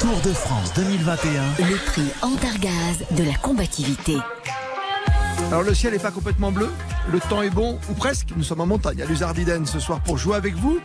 Tour 0.00 0.16
de 0.24 0.32
France 0.32 0.72
2021. 0.74 1.42
Le 1.58 1.76
prix 1.76 2.08
Antargaz 2.22 3.04
de 3.10 3.24
la 3.24 3.34
combativité. 3.34 4.16
Alors 5.48 5.62
le 5.62 5.74
ciel 5.74 5.92
n'est 5.92 5.98
pas 5.98 6.10
complètement 6.10 6.50
bleu 6.50 6.70
Le 7.10 7.18
temps 7.18 7.42
est 7.42 7.50
bon, 7.50 7.78
ou 7.90 7.94
presque. 7.94 8.28
Nous 8.36 8.44
sommes 8.44 8.60
en 8.60 8.66
montagne 8.66 9.02
à 9.02 9.06
Luzardiden 9.06 9.66
ce 9.66 9.80
soir 9.80 10.00
pour 10.00 10.18
jouer 10.18 10.36
avec 10.36 10.54
vous. 10.54 10.78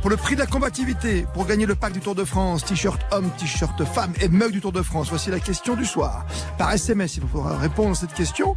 Pour 0.00 0.10
le 0.10 0.16
prix 0.16 0.34
de 0.34 0.40
la 0.40 0.46
combativité, 0.46 1.26
pour 1.32 1.46
gagner 1.46 1.64
le 1.64 1.76
pack 1.76 1.92
du 1.92 2.00
Tour 2.00 2.14
de 2.14 2.24
France, 2.24 2.64
t-shirt 2.64 3.00
homme, 3.12 3.30
t-shirt 3.38 3.84
femme 3.84 4.12
et 4.20 4.28
mug 4.28 4.50
du 4.50 4.60
Tour 4.60 4.72
de 4.72 4.82
France. 4.82 5.08
Voici 5.10 5.30
la 5.30 5.38
question 5.38 5.76
du 5.76 5.84
soir. 5.84 6.26
Par 6.58 6.72
SMS, 6.72 7.16
il 7.16 7.22
faudra 7.26 7.56
répondre 7.56 7.92
à 7.92 7.94
cette 7.94 8.14
question. 8.14 8.56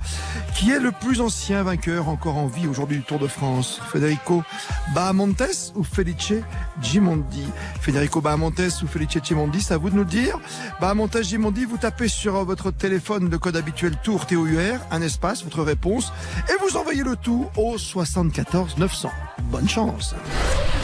Qui 0.56 0.72
est 0.72 0.80
le 0.80 0.92
plus 0.92 1.22
ancien 1.22 1.62
vainqueur 1.62 2.10
encore 2.10 2.38
en 2.38 2.48
vie 2.48 2.68
aujourd'hui 2.68 2.98
du 2.98 3.04
Tour 3.04 3.20
de 3.20 3.28
France? 3.28 3.80
Federico 3.92 4.44
Bahamontes 4.96 5.74
ou 5.76 5.84
Felice 5.84 6.34
Gimondi? 6.82 7.46
Federico 7.80 8.22
Bahamontes 8.22 8.82
ou 8.82 8.88
Felice 8.88 9.24
Gimondi, 9.24 9.62
c'est 9.62 9.76
à 9.76 9.78
vous 9.78 9.92
de 9.92 9.96
nous 9.96 10.04
le 10.04 10.10
dire. 10.10 10.40
Bahamontes 10.82 11.22
Gimondi, 11.22 11.66
vous 11.66 11.78
tapez 11.78 12.08
sur 12.08 12.44
votre 12.44 12.72
téléphone 12.72 13.30
le 13.30 13.38
code 13.38 13.56
habituel 13.56 13.96
Tour 14.04 14.26
TOUR, 14.26 14.80
un 14.90 15.02
espace, 15.02 15.44
votre 15.44 15.62
réponse, 15.62 16.12
et 16.50 16.54
vous 16.60 16.78
envoyez 16.78 17.03
le 17.04 17.16
tout 17.16 17.48
au 17.58 17.78
74 17.78 18.78
900. 18.78 19.10
Bonne 19.52 19.68
chance. 19.68 20.16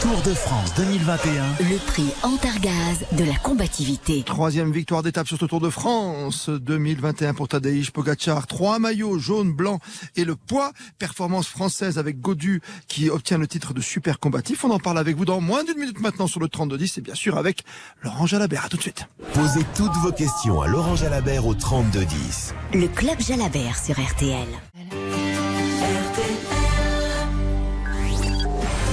Tour 0.00 0.20
de 0.22 0.34
France 0.34 0.74
2021. 0.76 1.44
Le 1.60 1.76
prix 1.78 2.08
Antargaz 2.22 3.04
de 3.12 3.24
la 3.24 3.36
combativité. 3.36 4.22
Troisième 4.22 4.72
victoire 4.72 5.02
d'étape 5.02 5.26
sur 5.28 5.38
ce 5.38 5.44
Tour 5.44 5.60
de 5.60 5.70
France 5.70 6.48
2021 6.48 7.34
pour 7.34 7.48
Tadej 7.48 7.90
Pogacar. 7.90 8.46
Trois 8.46 8.78
maillots 8.78 9.18
jaune, 9.18 9.52
blanc 9.52 9.78
et 10.16 10.24
le 10.24 10.36
poids. 10.36 10.72
Performance 10.98 11.48
française 11.48 11.98
avec 11.98 12.20
Godu 12.20 12.60
qui 12.88 13.10
obtient 13.10 13.38
le 13.38 13.46
titre 13.46 13.74
de 13.74 13.80
super 13.80 14.18
combatif. 14.18 14.64
On 14.64 14.70
en 14.70 14.78
parle 14.78 14.98
avec 14.98 15.16
vous 15.16 15.24
dans 15.24 15.40
moins 15.40 15.64
d'une 15.64 15.78
minute 15.78 16.00
maintenant 16.00 16.26
sur 16.26 16.40
le 16.40 16.46
32-10 16.46 16.98
et 16.98 17.02
bien 17.02 17.14
sûr 17.14 17.36
avec 17.36 17.64
Laurent 18.02 18.26
Jalabert. 18.26 18.64
À 18.64 18.68
tout 18.68 18.76
de 18.76 18.82
suite. 18.82 19.06
Posez 19.34 19.64
toutes 19.74 19.96
vos 20.02 20.12
questions 20.12 20.60
à 20.60 20.68
Laurent 20.68 20.96
Jalabert 20.96 21.46
au 21.46 21.54
32-10. 21.54 22.52
Le 22.74 22.88
club 22.88 23.20
Jalabert 23.20 23.78
sur 23.78 23.98
RTL. 24.00 24.48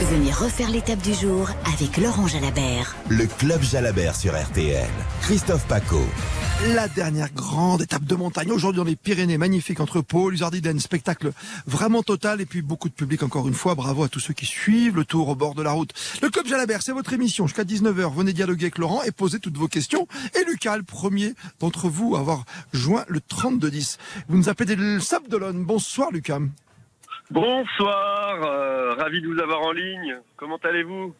Venez 0.09 0.31
refaire 0.31 0.69
l'étape 0.69 1.01
du 1.01 1.13
jour 1.13 1.49
avec 1.65 1.97
Laurent 1.97 2.27
Jalabert. 2.27 2.95
Le 3.09 3.27
club 3.27 3.61
Jalabert 3.61 4.15
sur 4.15 4.41
RTL. 4.41 4.87
Christophe 5.21 5.67
Paco. 5.67 5.99
La 6.75 6.87
dernière 6.87 7.29
grande 7.33 7.81
étape 7.81 8.05
de 8.05 8.15
montagne 8.15 8.49
aujourd'hui 8.53 8.77
dans 8.77 8.85
les 8.85 8.95
Pyrénées, 8.95 9.37
magnifique 9.37 9.81
entre 9.81 9.99
Pau, 9.99 10.29
Luzardiden, 10.29 10.79
spectacle 10.79 11.33
vraiment 11.65 12.03
total 12.03 12.39
et 12.39 12.45
puis 12.45 12.61
beaucoup 12.61 12.87
de 12.87 12.93
public 12.93 13.21
encore 13.21 13.49
une 13.49 13.53
fois. 13.53 13.75
Bravo 13.75 14.03
à 14.03 14.07
tous 14.07 14.21
ceux 14.21 14.33
qui 14.33 14.45
suivent 14.45 14.95
le 14.95 15.03
tour 15.03 15.27
au 15.27 15.35
bord 15.35 15.55
de 15.55 15.61
la 15.61 15.73
route. 15.73 15.93
Le 16.21 16.29
Club 16.29 16.47
Jalabert, 16.47 16.83
c'est 16.83 16.93
votre 16.93 17.11
émission 17.11 17.45
jusqu'à 17.45 17.65
19h. 17.65 18.15
Venez 18.15 18.31
dialoguer 18.31 18.67
avec 18.67 18.77
Laurent 18.77 19.03
et 19.03 19.11
poser 19.11 19.39
toutes 19.39 19.57
vos 19.57 19.67
questions. 19.67 20.07
Et 20.39 20.45
Lucas, 20.49 20.77
le 20.77 20.83
premier 20.83 21.33
d'entre 21.59 21.89
vous 21.89 22.15
à 22.15 22.19
avoir 22.19 22.45
joint 22.71 23.03
le 23.09 23.19
3210. 23.19 23.97
Vous 24.29 24.37
nous 24.37 24.47
appelez 24.47 24.73
des 24.73 25.01
Sable 25.01 25.27
d'Olonne. 25.27 25.65
Bonsoir 25.65 26.11
Lucas. 26.11 26.39
Bonsoir, 27.29 28.41
euh, 28.43 28.93
ravi 28.95 29.21
de 29.21 29.27
vous 29.27 29.39
avoir 29.39 29.61
en 29.61 29.71
ligne. 29.71 30.17
Comment 30.37 30.57
allez-vous? 30.63 31.13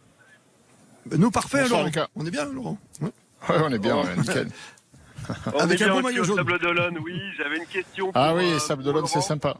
Nous 1.18 1.32
parfait 1.32 1.62
Bonsoir, 1.62 1.70
Laurent. 1.80 1.86
Lucas. 1.86 2.08
On 2.16 2.26
est 2.26 2.32
bien 2.32 2.46
Laurent? 2.46 2.78
Ouais. 3.02 3.10
Ouais, 3.50 3.56
on 3.64 3.72
est 3.72 3.78
bien, 3.80 3.98
ouais, 3.98 4.16
nickel. 4.18 4.48
On 5.54 5.60
Avec 5.60 5.82
est 5.82 5.84
un 5.86 5.94
bien 6.00 6.04
aussi 6.06 6.20
au 6.20 6.24
jaune. 6.24 6.38
Sable 6.38 6.60
d'Olonne, 6.60 6.98
oui. 7.04 7.22
J'avais 7.38 7.58
une 7.58 7.66
question. 7.66 8.12
Ah 8.16 8.34
oui, 8.34 8.54
euh, 8.54 8.60
Sable 8.60 8.84
d'Olonne, 8.84 9.08
c'est 9.08 9.20
sympa. 9.22 9.58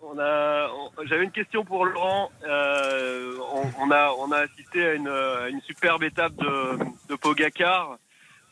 On 0.00 0.16
a, 0.18 0.68
on- 0.68 0.90
j'avais 1.06 1.24
une 1.24 1.32
question 1.32 1.64
pour 1.64 1.84
Laurent. 1.84 2.30
Euh, 2.46 3.36
on, 3.52 3.62
on 3.86 3.90
a, 3.90 4.12
on 4.18 4.30
a 4.30 4.38
assisté 4.38 4.84
à 4.86 4.94
une, 4.94 5.08
à 5.08 5.48
une 5.48 5.60
superbe 5.62 6.04
étape 6.04 6.34
de, 6.36 6.78
de 7.08 7.14
Pogacar. 7.16 7.96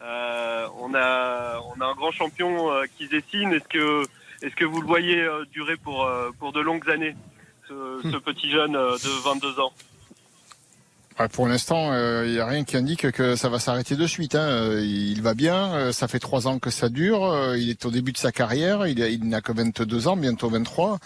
Euh, 0.03 0.67
on 0.81 0.95
a, 0.95 1.61
on 1.77 1.81
a 1.81 1.87
un 1.87 1.95
grand 1.95 2.11
champion 2.11 2.73
euh, 2.73 2.85
qui 2.97 3.07
se 3.07 3.11
dessine. 3.11 3.53
Est-ce 3.53 3.69
que, 3.69 4.03
est-ce 4.43 4.55
que 4.55 4.65
vous 4.65 4.81
le 4.81 4.87
voyez 4.87 5.21
euh, 5.21 5.45
durer 5.53 5.77
pour, 5.77 6.05
euh, 6.05 6.31
pour 6.39 6.53
de 6.53 6.61
longues 6.61 6.89
années, 6.91 7.15
ce, 7.69 8.01
ce 8.05 8.17
petit 8.17 8.51
jeune 8.51 8.77
euh, 8.77 8.93
de 8.95 9.23
22 9.25 9.61
ans? 9.61 9.73
Pour 11.29 11.47
l'instant, 11.49 11.93
il 12.25 12.33
n'y 12.33 12.39
a 12.39 12.47
rien 12.47 12.65
qui 12.65 12.77
indique 12.77 13.11
que 13.13 13.37
ça 13.37 13.49
va 13.49 13.59
s'arrêter 13.59 13.97
de 13.97 14.07
suite. 14.07 14.35
hein. 14.35 14.41
Euh, 14.49 14.83
Il 14.85 15.23
va 15.23 15.35
bien, 15.35 15.75
euh, 15.75 15.93
ça 15.93 16.09
fait 16.09 16.19
trois 16.19 16.47
ans 16.49 16.59
que 16.59 16.71
ça 16.71 16.89
dure. 16.89 17.25
euh, 17.25 17.59
Il 17.59 17.69
est 17.69 17.85
au 17.85 17.91
début 17.91 18.13
de 18.13 18.17
sa 18.19 18.33
carrière, 18.33 18.87
il, 18.87 19.29
n'a 19.29 19.41
que 19.41 19.53
22 19.53 20.09
ans, 20.09 20.17
bientôt 20.17 20.49
23. 20.49 20.99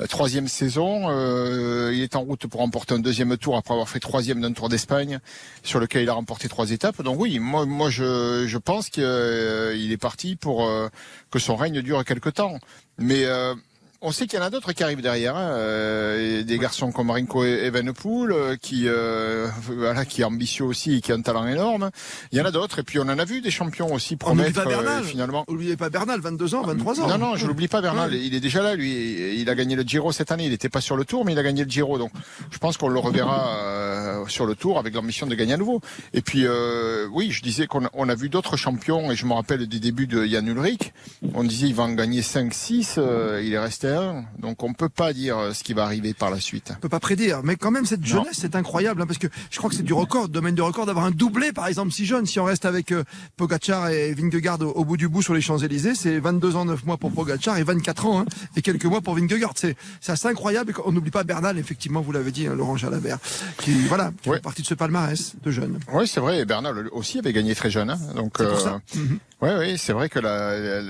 Euh, 0.00 0.06
Troisième 0.06 0.48
saison, 0.48 1.10
euh, 1.10 1.90
il 1.92 2.00
est 2.02 2.16
en 2.16 2.20
route 2.22 2.46
pour 2.46 2.60
remporter 2.60 2.94
un 2.94 2.98
deuxième 3.00 3.36
tour 3.36 3.56
après 3.56 3.74
avoir 3.74 3.88
fait 3.88 4.00
troisième 4.00 4.40
d'un 4.40 4.52
Tour 4.52 4.68
d'Espagne, 4.68 5.18
sur 5.62 5.80
lequel 5.80 6.02
il 6.04 6.08
a 6.08 6.14
remporté 6.14 6.48
trois 6.48 6.70
étapes. 6.70 7.02
Donc 7.02 7.18
oui, 7.20 7.38
moi, 7.38 7.66
moi 7.66 7.90
je, 7.90 8.44
je 8.46 8.58
pense 8.58 8.88
qu'il 8.88 9.02
est 9.04 10.00
parti 10.00 10.36
pour 10.36 10.66
euh, 10.66 10.88
que 11.30 11.38
son 11.38 11.56
règne 11.56 11.82
dure 11.82 12.04
quelque 12.04 12.30
temps. 12.30 12.58
Mais 12.98 13.24
euh, 13.24 13.54
on 14.02 14.12
sait 14.12 14.26
qu'il 14.26 14.38
y 14.38 14.42
en 14.42 14.44
a 14.46 14.50
d'autres 14.50 14.72
qui 14.72 14.82
arrivent 14.82 15.02
derrière, 15.02 15.36
hein, 15.36 15.50
euh, 15.52 16.40
et 16.40 16.44
des 16.44 16.58
garçons 16.58 16.90
comme 16.92 17.10
Rinko 17.10 17.44
Evenepoel, 17.44 18.32
euh, 18.32 18.56
qui 18.56 18.84
euh, 18.86 19.48
voilà, 19.66 20.04
qui 20.04 20.22
est 20.22 20.24
ambitieux 20.24 20.64
aussi 20.64 20.94
et 20.96 21.00
qui 21.00 21.12
a 21.12 21.14
un 21.14 21.20
talent 21.22 21.46
énorme. 21.46 21.90
Il 22.32 22.38
y 22.38 22.40
en 22.40 22.44
a 22.44 22.50
d'autres, 22.50 22.78
et 22.78 22.82
puis 22.82 22.98
on 22.98 23.02
en 23.02 23.18
a 23.18 23.24
vu 23.24 23.40
des 23.40 23.50
champions 23.50 23.92
aussi 23.92 24.14
n'oublie 24.14 24.18
promettre 24.18 24.62
pas 24.62 24.68
Bernal. 24.68 25.02
euh, 25.02 25.04
finalement. 25.04 25.44
N'oubliez 25.48 25.76
pas 25.76 25.90
Bernal, 25.90 26.20
22 26.20 26.54
ans, 26.54 26.62
23 26.62 27.00
ans. 27.00 27.08
Non, 27.08 27.18
non, 27.18 27.36
je 27.36 27.46
l'oublie 27.46 27.68
pas, 27.68 27.80
Bernal. 27.80 28.10
Ouais. 28.10 28.20
Il 28.20 28.34
est 28.34 28.40
déjà 28.40 28.62
là, 28.62 28.74
lui. 28.74 29.38
Il 29.40 29.48
a 29.50 29.54
gagné 29.54 29.76
le 29.76 29.82
Giro 29.82 30.12
cette 30.12 30.32
année. 30.32 30.44
Il 30.44 30.50
n'était 30.50 30.68
pas 30.68 30.80
sur 30.80 30.96
le 30.96 31.04
Tour, 31.04 31.24
mais 31.24 31.32
il 31.32 31.38
a 31.38 31.42
gagné 31.42 31.64
le 31.64 31.70
Giro. 31.70 31.98
Donc, 31.98 32.12
je 32.50 32.58
pense 32.58 32.76
qu'on 32.76 32.88
le 32.88 32.98
reverra 32.98 33.48
euh, 33.58 34.26
sur 34.28 34.46
le 34.46 34.54
Tour 34.54 34.78
avec 34.78 34.94
l'ambition 34.94 35.26
de 35.26 35.34
gagner 35.34 35.54
à 35.54 35.56
nouveau. 35.56 35.80
Et 36.14 36.22
puis, 36.22 36.46
euh, 36.46 37.06
oui, 37.12 37.30
je 37.30 37.42
disais 37.42 37.66
qu'on 37.66 37.84
a- 37.84 37.90
on 37.94 38.08
a 38.08 38.14
vu 38.14 38.28
d'autres 38.28 38.56
champions, 38.56 39.10
et 39.10 39.16
je 39.16 39.26
me 39.26 39.32
rappelle 39.34 39.66
des 39.66 39.78
débuts 39.80 40.06
de 40.06 40.24
Jan 40.24 40.44
Ulrich. 40.46 40.92
On 41.34 41.44
disait 41.44 41.66
il 41.68 41.74
va 41.74 41.82
en 41.84 41.92
gagner 41.92 42.22
5, 42.22 42.52
6. 42.54 42.94
euh, 42.98 43.42
il 43.44 43.52
est 43.52 43.58
resté 43.58 43.89
à 43.90 44.00
1. 44.02 44.24
Donc, 44.38 44.62
on 44.62 44.72
peut 44.72 44.88
pas 44.88 45.12
dire 45.12 45.38
euh, 45.38 45.52
ce 45.52 45.62
qui 45.64 45.74
va 45.74 45.84
arriver 45.84 46.14
par 46.14 46.30
la 46.30 46.40
suite. 46.40 46.72
On 46.76 46.80
peut 46.80 46.88
pas 46.88 47.00
prédire, 47.00 47.40
mais 47.44 47.56
quand 47.56 47.70
même 47.70 47.86
cette 47.86 48.00
Non. 48.00 48.06
jeunesse 48.06 48.38
c'est 48.40 48.54
incroyable 48.56 49.02
hein, 49.02 49.06
parce 49.06 49.18
que 49.18 49.26
je 49.50 49.58
crois 49.58 49.70
que 49.70 49.76
c'est 49.76 49.82
du 49.82 49.92
record, 49.92 50.28
domaine 50.28 50.54
de 50.54 50.62
record 50.62 50.86
d'avoir 50.86 51.04
un 51.04 51.10
doublé 51.10 51.52
par 51.52 51.66
exemple 51.66 51.92
si 51.92 52.06
jeune. 52.06 52.26
Si 52.26 52.38
on 52.40 52.44
reste 52.44 52.64
avec 52.64 52.92
euh, 52.92 53.04
Pogacar 53.36 53.88
et 53.88 54.12
Vingegaard 54.14 54.60
au, 54.62 54.66
au 54.70 54.84
bout 54.84 54.96
du 54.96 55.08
bout 55.08 55.22
sur 55.22 55.34
les 55.34 55.40
Champs 55.40 55.58
Élysées, 55.58 55.94
c'est 55.94 56.18
22 56.18 56.56
ans 56.56 56.64
9 56.64 56.84
mois 56.86 56.96
pour 56.96 57.12
Pogacar 57.12 57.56
et 57.58 57.62
24 57.62 58.06
ans 58.06 58.20
hein, 58.20 58.26
et 58.56 58.62
quelques 58.62 58.84
mois 58.86 59.00
pour 59.00 59.14
Vingegaard. 59.14 59.52
C'est 59.56 59.76
c'est 60.00 60.12
assez 60.12 60.28
incroyable. 60.28 60.72
Et 60.72 60.74
on 60.84 60.92
n'oublie 60.92 61.10
pas 61.10 61.24
Bernal 61.24 61.58
effectivement, 61.58 62.00
vous 62.00 62.12
l'avez 62.12 62.30
dit, 62.32 62.46
hein, 62.46 62.54
Laurent 62.54 62.76
Jalabert, 62.76 63.18
qui 63.58 63.72
voilà, 63.86 64.12
qui 64.22 64.28
Ouais. 64.30 64.36
fait 64.36 64.42
partie 64.42 64.62
de 64.62 64.66
ce 64.66 64.74
palmarès 64.74 65.34
de 65.42 65.50
jeunes. 65.50 65.78
Oui, 65.92 66.06
c'est 66.06 66.20
vrai. 66.20 66.40
Et 66.40 66.44
Bernal 66.44 66.88
aussi 66.92 67.18
avait 67.18 67.32
gagné 67.32 67.54
très 67.54 67.70
jeune. 67.70 67.90
hein. 67.90 67.98
Donc, 68.14 68.34
C'est 68.38 68.46
pour 68.48 68.60
ça. 68.60 68.80
Mhm. 68.94 69.18
Ouais, 69.42 69.56
ouais, 69.56 69.76
c'est 69.76 69.92
vrai 69.92 70.08
que 70.08 70.18
la- 70.18 70.80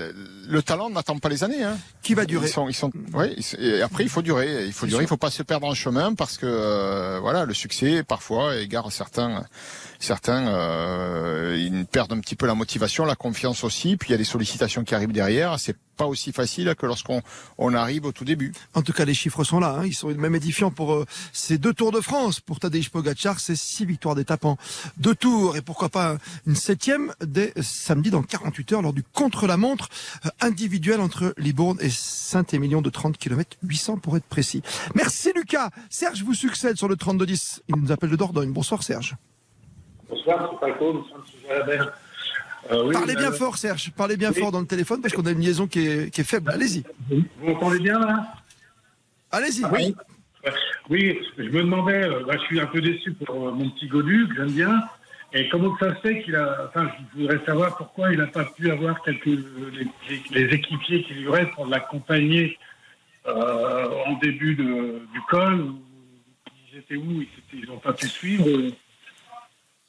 le 0.47 0.61
talent 0.63 0.89
n'attend 0.89 1.17
pas 1.19 1.29
les 1.29 1.43
années. 1.43 1.63
Hein. 1.63 1.77
Qui 2.03 2.13
va 2.13 2.25
durer 2.25 2.47
Ils 2.47 2.51
sont, 2.51 2.67
ils 2.69 2.73
sont, 2.73 2.91
ouais, 3.13 3.33
ils- 3.37 3.63
et 3.65 3.81
après 3.81 4.03
il 4.03 4.09
faut 4.09 4.21
durer, 4.21 4.65
il 4.65 4.73
faut 4.73 4.85
durer, 4.85 4.99
sûr. 4.99 5.03
il 5.03 5.07
faut 5.07 5.17
pas 5.17 5.29
se 5.31 5.43
perdre 5.43 5.67
en 5.67 5.73
chemin 5.73 6.13
parce 6.13 6.37
que 6.37 6.45
euh, 6.47 7.19
voilà, 7.21 7.45
le 7.45 7.53
succès 7.53 8.03
parfois 8.03 8.55
égare 8.57 8.91
certains, 8.91 9.43
certains, 9.99 10.47
euh, 10.49 11.55
ils 11.59 11.85
perdent 11.85 12.13
un 12.13 12.19
petit 12.19 12.35
peu 12.35 12.47
la 12.47 12.55
motivation, 12.55 13.05
la 13.05 13.15
confiance 13.15 13.63
aussi, 13.63 13.97
puis 13.97 14.09
il 14.09 14.11
y 14.11 14.15
a 14.15 14.17
des 14.17 14.23
sollicitations 14.23 14.83
qui 14.83 14.95
arrivent 14.95 15.11
derrière. 15.11 15.59
C'est 15.59 15.75
pas 15.97 16.05
aussi 16.05 16.31
facile 16.31 16.73
que 16.77 16.85
lorsqu'on 16.85 17.21
on 17.57 17.73
arrive 17.73 18.05
au 18.05 18.11
tout 18.11 18.25
début. 18.25 18.53
En 18.73 18.81
tout 18.81 18.93
cas, 18.93 19.05
les 19.05 19.13
chiffres 19.13 19.43
sont 19.43 19.59
là. 19.59 19.75
hein. 19.79 19.85
Ils 19.85 19.93
sont 19.93 20.09
même 20.09 20.35
édifiants 20.35 20.71
pour 20.71 20.93
euh, 20.93 21.05
ces 21.33 21.57
deux 21.57 21.73
Tours 21.73 21.91
de 21.91 22.01
France. 22.01 22.39
Pour 22.39 22.59
Tadej 22.59 22.89
Pogacar, 22.89 23.39
c'est 23.39 23.55
six 23.55 23.85
victoires 23.85 24.15
d'étape 24.15 24.45
en 24.45 24.57
deux 24.97 25.15
tours. 25.15 25.57
Et 25.57 25.61
pourquoi 25.61 25.89
pas 25.89 26.17
une 26.47 26.55
septième 26.55 27.13
dès 27.23 27.53
samedi 27.61 28.09
dans 28.11 28.23
48 28.23 28.73
heures 28.73 28.81
lors 28.81 28.93
du 28.93 29.03
contre-la-montre 29.03 29.89
euh, 30.25 30.29
individuel 30.41 30.99
entre 31.01 31.33
Libourne 31.37 31.77
et 31.81 31.89
Saint-Émilion 31.89 32.81
de 32.81 32.89
30 32.89 33.17
km 33.17 33.57
800 33.63 33.97
pour 33.97 34.17
être 34.17 34.25
précis. 34.25 34.61
Merci 34.95 35.31
Lucas. 35.35 35.69
Serge 35.89 36.23
vous 36.23 36.33
succède 36.33 36.77
sur 36.77 36.87
le 36.87 36.95
32-10. 36.95 37.59
Il 37.67 37.75
nous 37.75 37.91
appelle 37.91 38.09
de 38.09 38.15
Dordogne. 38.15 38.51
Bonsoir 38.51 38.83
Serge. 38.83 39.15
Bonsoir, 40.09 40.49
c'est 40.51 40.59
Paco, 40.59 40.93
nous 40.93 41.05
sommes 41.07 41.23
sur 41.25 41.47
Jalabert. 41.47 41.93
Euh, 42.71 42.83
oui, 42.85 42.93
Parlez 42.93 43.15
bien 43.15 43.31
euh, 43.31 43.35
fort 43.35 43.57
Serge. 43.57 43.91
Parlez 43.95 44.17
bien 44.17 44.31
oui. 44.31 44.39
fort 44.39 44.51
dans 44.51 44.61
le 44.61 44.65
téléphone 44.65 45.01
parce 45.01 45.13
qu'on 45.13 45.25
a 45.25 45.31
une 45.31 45.41
liaison 45.41 45.67
qui 45.67 45.87
est, 45.87 46.09
qui 46.09 46.21
est 46.21 46.25
faible. 46.25 46.51
Allez-y. 46.51 46.83
Vous 47.09 47.23
m'entendez 47.45 47.79
bien 47.79 47.99
là? 47.99 48.33
Allez-y. 49.31 49.65
Oui. 49.65 49.95
Oui, 50.89 51.19
je 51.37 51.43
me 51.43 51.63
demandais, 51.63 52.03
euh, 52.03 52.23
bah, 52.25 52.33
je 52.33 52.45
suis 52.45 52.59
un 52.59 52.65
peu 52.65 52.81
déçu 52.81 53.13
pour 53.13 53.47
euh, 53.47 53.51
mon 53.51 53.69
petit 53.69 53.87
Godu, 53.87 54.27
que 54.27 54.35
j'aime 54.35 54.51
bien. 54.51 54.83
Et 55.33 55.47
comment 55.47 55.77
ça 55.77 55.95
se 55.95 56.01
fait 56.01 56.21
qu'il 56.23 56.35
a. 56.35 56.67
Enfin, 56.67 56.91
je 57.13 57.21
voudrais 57.21 57.39
savoir 57.45 57.77
pourquoi 57.77 58.11
il 58.11 58.19
n'a 58.19 58.27
pas 58.27 58.43
pu 58.43 58.69
avoir 58.69 59.01
quelques. 59.03 59.25
les, 60.31 60.53
équipiers 60.53 61.03
qui 61.03 61.13
lui 61.13 61.29
restent 61.29 61.51
pour 61.51 61.67
l'accompagner 61.67 62.57
euh, 63.27 63.87
en 64.07 64.17
début 64.17 64.55
de, 64.55 65.01
du 65.13 65.21
col. 65.29 65.67
Ils 66.73 66.79
étaient 66.79 66.95
où 66.97 67.23
Ils 67.53 67.65
n'ont 67.67 67.77
pas 67.77 67.93
pu 67.93 68.07
suivre. 68.07 68.45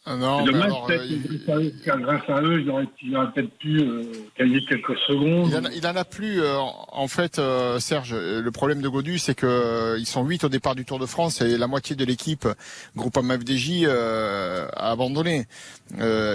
Ah 0.05 0.17
non, 0.17 0.45
mais 0.45 0.61
alors, 0.61 0.91
euh, 0.91 1.71
grâce 1.87 2.29
à 2.29 2.43
eux, 2.43 2.61
il 2.61 2.69
aurait, 2.71 2.87
peut-être 3.33 3.57
pu 3.59 3.79
euh, 3.79 4.03
gagner 4.37 4.59
quelques 4.69 4.99
secondes. 5.07 5.49
Il 5.77 5.87
en, 5.87 5.95
a 5.95 6.05
plus. 6.05 6.43
Euh, 6.43 6.59
en 6.59 7.07
fait, 7.07 7.41
Serge, 7.79 8.13
le 8.13 8.51
problème 8.51 8.83
de 8.83 8.89
Godu, 8.89 9.21
c'est 9.21 9.37
que 9.37 9.97
ils 10.01 10.07
sont 10.07 10.25
8 10.25 10.43
au 10.43 10.49
départ 10.49 10.75
du 10.75 10.85
Tour 10.85 10.99
de 10.99 11.07
France 11.07 11.41
et 11.41 11.57
la 11.57 11.69
moitié 11.69 11.95
de 11.95 12.05
l'équipe, 12.05 12.49
groupe 12.97 13.17
FDJ, 13.17 13.85
a 13.87 14.91
abandonné 14.91 15.47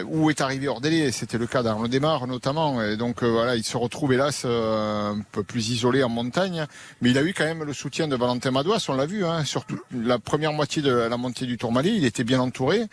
ou 0.06 0.30
est 0.30 0.40
arrivé 0.40 0.70
hors 0.70 0.80
délai. 0.80 1.12
C'était 1.12 1.38
le 1.38 1.46
cas 1.46 1.62
d'Arnaud 1.62 1.90
Desmar 1.90 2.26
notamment. 2.26 2.82
Et 2.82 2.96
donc 2.96 3.22
voilà, 3.22 3.58
il 3.58 3.66
se 3.66 3.76
retrouve 3.76 4.14
hélas 4.14 4.46
un 4.46 5.20
peu 5.34 5.44
plus 5.44 5.72
isolé 5.72 6.04
en 6.04 6.10
montagne, 6.10 6.66
mais 7.02 7.10
il 7.10 7.18
a 7.18 7.24
eu 7.24 7.34
quand 7.34 7.44
même 7.44 7.66
le 7.66 7.74
soutien 7.74 8.08
de 8.08 8.16
Valentin 8.16 8.52
Madouas. 8.52 8.86
On 8.88 8.96
l'a 8.96 9.06
vu, 9.06 9.26
hein, 9.26 9.44
surtout 9.44 9.78
la 9.92 10.20
première 10.20 10.54
moitié 10.54 10.82
de 10.82 10.92
la 10.92 11.18
montée 11.18 11.46
du 11.46 11.58
Tourmalet, 11.58 11.94
il 11.94 12.06
était 12.06 12.24
bien 12.24 12.40
entouré. 12.40 12.88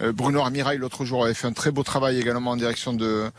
Euh, 0.00 0.12
Bruno 0.12 0.40
Armirail 0.40 0.78
l'autre 0.78 1.04
jour 1.04 1.24
avait 1.24 1.34
fait 1.34 1.46
un 1.46 1.52
très 1.52 1.70
beau 1.70 1.82
travail 1.82 2.18
également 2.18 2.52
en 2.52 2.56
direction 2.56 2.92
de 2.92 3.30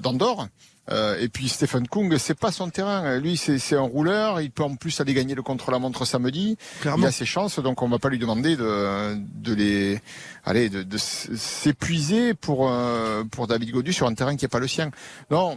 d'Andorre. 0.00 0.48
Euh, 0.90 1.16
et 1.20 1.28
puis 1.28 1.48
Stephen 1.48 1.86
Kung, 1.86 2.16
c'est 2.18 2.34
pas 2.38 2.50
son 2.50 2.68
terrain. 2.68 3.18
Lui, 3.18 3.36
c'est 3.36 3.76
un 3.76 3.82
rouleur. 3.82 4.40
Il 4.40 4.50
peut 4.50 4.64
en 4.64 4.74
plus 4.74 5.00
aller 5.00 5.14
gagner 5.14 5.34
le 5.34 5.42
contre-la-montre 5.42 6.04
samedi. 6.04 6.56
Il 6.84 7.06
a 7.06 7.12
ses 7.12 7.24
chances, 7.24 7.60
donc 7.60 7.82
on 7.82 7.88
va 7.88 7.98
pas 7.98 8.08
lui 8.08 8.18
demander 8.18 8.56
de, 8.56 9.16
de 9.16 9.54
les, 9.54 10.00
allez, 10.44 10.68
de, 10.68 10.82
de 10.82 10.98
s'épuiser 10.98 12.34
pour 12.34 12.68
euh, 12.68 13.22
pour 13.30 13.46
David 13.46 13.70
Godu 13.70 13.92
sur 13.92 14.08
un 14.08 14.14
terrain 14.14 14.36
qui 14.36 14.44
est 14.44 14.48
pas 14.48 14.58
le 14.58 14.66
sien. 14.68 14.90
Non, 15.30 15.56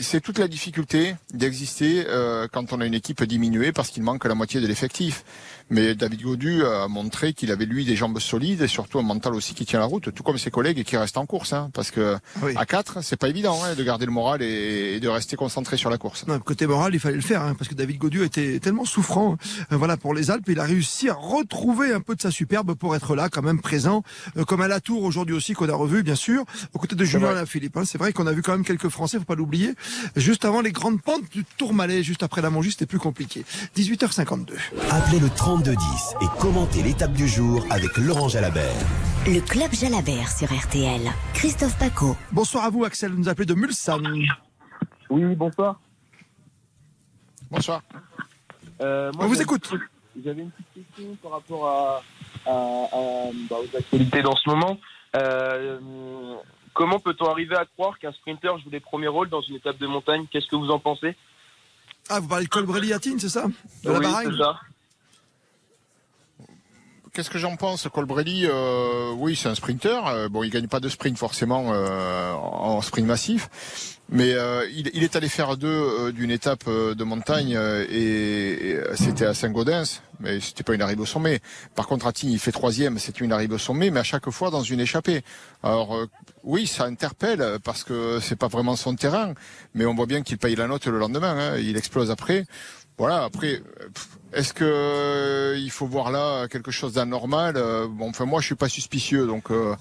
c'est 0.00 0.20
toute 0.20 0.38
la 0.38 0.48
difficulté 0.48 1.14
d'exister 1.32 2.04
euh, 2.08 2.48
quand 2.52 2.72
on 2.72 2.80
a 2.80 2.86
une 2.86 2.94
équipe 2.94 3.22
diminuée 3.22 3.70
parce 3.72 3.90
qu'il 3.90 4.02
manque 4.02 4.24
la 4.24 4.34
moitié 4.34 4.60
de 4.60 4.66
l'effectif. 4.66 5.24
Mais 5.70 5.94
David 5.94 6.22
Godu 6.22 6.64
a 6.64 6.88
montré 6.88 7.32
qu'il 7.32 7.50
avait 7.50 7.66
lui 7.66 7.84
des 7.84 7.96
jambes 7.96 8.18
solides 8.18 8.62
et 8.62 8.68
surtout 8.68 8.98
un 8.98 9.02
mental 9.02 9.34
aussi 9.34 9.54
qui 9.54 9.66
tient 9.66 9.78
la 9.78 9.86
route, 9.86 10.12
tout 10.14 10.22
comme 10.22 10.38
ses 10.38 10.50
collègues 10.50 10.78
et 10.78 10.84
qui 10.84 10.96
restent 10.96 11.18
en 11.18 11.26
course. 11.26 11.52
Hein, 11.52 11.70
parce 11.72 11.90
que 11.90 12.16
à 12.56 12.66
4, 12.66 13.02
c'est 13.02 13.16
pas 13.16 13.28
évident 13.28 13.58
hein, 13.64 13.74
de 13.74 13.84
garder 13.84 14.06
le 14.06 14.12
moral 14.12 14.42
et, 14.42 15.00
de 15.00 15.08
rester 15.08 15.36
concentré 15.36 15.76
sur 15.76 15.90
la 15.90 15.98
course. 15.98 16.26
Non, 16.26 16.38
côté 16.38 16.66
moral, 16.66 16.94
il 16.94 17.00
fallait 17.00 17.16
le 17.16 17.22
faire 17.22 17.42
hein, 17.42 17.54
parce 17.56 17.68
que 17.68 17.74
David 17.74 17.98
Godu 17.98 18.24
était 18.24 18.58
tellement 18.60 18.84
souffrant. 18.84 19.36
Euh, 19.72 19.76
voilà 19.76 19.96
pour 19.96 20.14
les 20.14 20.30
Alpes, 20.30 20.48
il 20.48 20.60
a 20.60 20.64
réussi 20.64 21.08
à 21.08 21.14
retrouver 21.14 21.92
un 21.92 22.00
peu 22.00 22.14
de 22.14 22.20
sa 22.20 22.30
superbe 22.30 22.74
pour 22.74 22.96
être 22.96 23.14
là, 23.14 23.28
quand 23.28 23.42
même 23.42 23.60
présent, 23.60 24.02
euh, 24.36 24.44
comme 24.44 24.60
à 24.60 24.68
la 24.68 24.80
Tour 24.80 25.02
aujourd'hui 25.02 25.34
aussi 25.34 25.52
qu'on 25.52 25.68
a 25.68 25.74
revu 25.74 26.02
bien 26.02 26.14
sûr, 26.14 26.44
aux 26.72 26.78
côtés 26.78 26.96
de 26.96 27.04
Julien 27.04 27.30
Alaphilippe. 27.30 27.76
Hein. 27.76 27.84
C'est 27.84 27.98
vrai 27.98 28.12
qu'on 28.12 28.26
a 28.26 28.32
vu 28.32 28.42
quand 28.42 28.52
même 28.52 28.64
quelques 28.64 28.88
Français, 28.88 29.18
faut 29.18 29.24
pas 29.24 29.34
l'oublier, 29.34 29.74
juste 30.16 30.44
avant 30.44 30.60
les 30.60 30.72
grandes 30.72 31.00
pentes 31.02 31.30
du 31.30 31.44
Tourmalet, 31.56 32.02
juste 32.02 32.22
après 32.22 32.42
la 32.42 32.50
Montjuic, 32.50 32.72
c'était 32.72 32.86
plus 32.86 32.98
compliqué. 32.98 33.44
18h52. 33.76 34.52
Appelez 34.90 35.20
le 35.20 35.28
30 35.28 35.57
10 35.62 36.14
et 36.20 36.26
commentez 36.40 36.82
l'étape 36.82 37.12
du 37.12 37.26
jour 37.26 37.64
avec 37.70 37.96
Laurent 37.96 38.28
Jalabert. 38.28 38.72
Le 39.26 39.40
club 39.40 39.72
Jalabert 39.72 40.30
sur 40.30 40.46
RTL. 40.46 41.00
Christophe 41.34 41.76
Paco. 41.78 42.16
Bonsoir 42.32 42.64
à 42.64 42.70
vous 42.70 42.84
Axel, 42.84 43.10
vous 43.10 43.18
nous 43.18 43.28
appelez 43.28 43.46
de 43.46 43.54
Mulsanne. 43.54 44.08
Oui, 45.10 45.34
bonsoir. 45.34 45.80
Bonsoir. 47.50 47.82
Euh, 48.80 49.10
On 49.18 49.26
vous 49.26 49.42
écoute. 49.42 49.68
J'avais 50.24 50.42
une 50.42 50.50
petite 50.50 50.86
question 50.94 51.16
par 51.22 51.32
rapport 51.32 51.66
à, 51.66 52.02
bah, 52.46 53.56
aux 53.56 53.76
actualités 53.76 54.22
dans 54.22 54.36
ce 54.36 54.48
moment. 54.48 54.78
Euh, 55.16 55.78
comment 56.74 57.00
peut-on 57.00 57.26
arriver 57.30 57.56
à 57.56 57.64
croire 57.64 57.98
qu'un 57.98 58.12
sprinter 58.12 58.58
joue 58.62 58.70
les 58.70 58.80
premiers 58.80 59.08
rôles 59.08 59.28
dans 59.28 59.42
une 59.42 59.56
étape 59.56 59.78
de 59.78 59.86
montagne? 59.86 60.26
Qu'est-ce 60.30 60.46
que 60.46 60.56
vous 60.56 60.70
en 60.70 60.78
pensez? 60.78 61.16
Ah, 62.08 62.20
vous 62.20 62.28
parlez 62.28 62.44
de 62.44 62.50
Colbrelli 62.50 62.92
c'est 63.18 63.28
ça? 63.28 63.46
De 63.84 63.90
Oui, 63.90 64.06
c'est 64.24 64.36
ça. 64.36 64.60
Qu'est-ce 67.18 67.30
que 67.30 67.38
j'en 67.40 67.56
pense 67.56 67.88
Colbrelli, 67.92 68.46
euh, 68.46 69.10
oui, 69.16 69.34
c'est 69.34 69.48
un 69.48 69.56
sprinter. 69.56 70.06
Euh, 70.06 70.28
bon, 70.28 70.44
il 70.44 70.50
gagne 70.50 70.68
pas 70.68 70.78
de 70.78 70.88
sprint 70.88 71.18
forcément 71.18 71.72
euh, 71.72 72.32
en 72.32 72.80
sprint 72.80 73.08
massif, 73.08 73.98
mais 74.08 74.36
il, 74.72 75.02
est 75.02 75.16
allé 75.16 75.28
faire 75.28 75.56
deux 75.56 76.12
d'une 76.12 76.30
étape 76.30 76.66
de 76.68 77.02
montagne 77.02 77.58
et, 77.90 78.78
c'était 78.94 79.24
à 79.24 79.34
Saint-Gaudens, 79.34 80.00
mais 80.20 80.38
c'était 80.38 80.62
pas 80.62 80.74
une 80.74 80.80
arrivée 80.80 81.02
au 81.02 81.06
sommet. 81.06 81.40
Par 81.74 81.88
contre, 81.88 82.12
Tignes, 82.12 82.30
il 82.30 82.38
fait 82.38 82.52
troisième, 82.52 83.00
c'était 83.00 83.24
une 83.24 83.32
arrivée 83.32 83.56
au 83.56 83.58
sommet, 83.58 83.90
mais 83.90 83.98
à 83.98 84.04
chaque 84.04 84.30
fois 84.30 84.50
dans 84.50 84.62
une 84.62 84.78
échappée. 84.78 85.22
Alors 85.64 85.98
oui, 86.44 86.68
ça 86.68 86.84
interpelle 86.84 87.58
parce 87.64 87.82
que 87.82 88.20
c'est 88.22 88.36
pas 88.36 88.46
vraiment 88.46 88.76
son 88.76 88.94
terrain, 88.94 89.34
mais 89.74 89.86
on 89.86 89.94
voit 89.96 90.06
bien 90.06 90.22
qu'il 90.22 90.38
paye 90.38 90.54
la 90.54 90.68
note 90.68 90.86
le 90.86 91.00
lendemain. 91.00 91.36
Hein, 91.36 91.58
il 91.58 91.76
explose 91.76 92.12
après. 92.12 92.46
Voilà. 92.98 93.24
Après, 93.24 93.62
est-ce 94.32 94.52
que 94.52 94.64
euh, 94.64 95.56
il 95.58 95.70
faut 95.70 95.86
voir 95.86 96.10
là 96.10 96.48
quelque 96.48 96.70
chose 96.70 96.94
d'anormal 96.94 97.54
euh, 97.56 97.86
Bon, 97.88 98.10
enfin 98.10 98.26
moi 98.26 98.40
je 98.40 98.46
suis 98.46 98.54
pas 98.54 98.68
suspicieux, 98.68 99.26
donc 99.26 99.50
euh, 99.50 99.74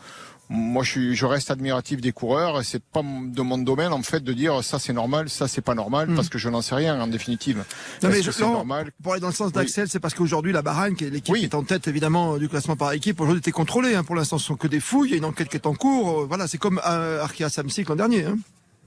moi 0.49 0.83
je 0.83 0.91
suis, 0.91 1.15
je 1.15 1.25
reste 1.25 1.51
admiratif 1.51 1.99
des 1.99 2.13
coureurs. 2.13 2.63
C'est 2.63 2.81
pas 2.81 3.01
de 3.01 3.41
mon 3.41 3.57
domaine 3.57 3.91
en 3.91 4.03
fait 4.03 4.23
de 4.23 4.31
dire 4.31 4.63
ça 4.63 4.79
c'est 4.79 4.93
normal, 4.93 5.29
ça 5.29 5.49
c'est 5.49 5.61
pas 5.61 5.75
normal, 5.75 6.09
hmm. 6.09 6.15
parce 6.15 6.29
que 6.29 6.37
je 6.37 6.47
n'en 6.47 6.61
sais 6.61 6.75
rien 6.75 6.99
en 7.01 7.07
définitive. 7.07 7.65
Non 8.03 8.09
mais 8.09 8.21
je, 8.21 8.41
normal 8.41 8.91
pour 9.03 9.13
aller 9.13 9.21
dans 9.21 9.27
le 9.27 9.33
sens 9.33 9.51
d'Axel, 9.51 9.89
c'est 9.89 9.99
parce 9.99 10.13
qu'aujourd'hui 10.13 10.53
la 10.53 10.61
Bahreïn, 10.61 10.95
qui 10.95 11.03
est 11.03 11.09
l'équipe 11.09 11.35
qui 11.35 11.43
est 11.43 11.55
en 11.55 11.63
tête 11.63 11.89
évidemment 11.89 12.37
du 12.37 12.47
classement 12.47 12.77
par 12.77 12.93
équipe, 12.93 13.19
aujourd'hui 13.19 13.39
était 13.39 13.51
contrôlée. 13.51 13.95
Hein. 13.95 14.05
Pour 14.05 14.15
l'instant, 14.15 14.37
ce 14.37 14.45
sont 14.45 14.55
que 14.55 14.67
des 14.67 14.79
fouilles. 14.79 15.09
Il 15.09 15.11
y 15.11 15.15
a 15.15 15.17
une 15.17 15.25
enquête 15.25 15.49
qui 15.49 15.57
est 15.57 15.67
en 15.67 15.73
cours. 15.73 16.25
Voilà, 16.25 16.47
c'est 16.47 16.57
comme 16.57 16.79
Arkea 16.83 17.49
Samsic 17.49 17.89
l'an 17.89 17.95
dernier. 17.97 18.25
Hein. 18.25 18.37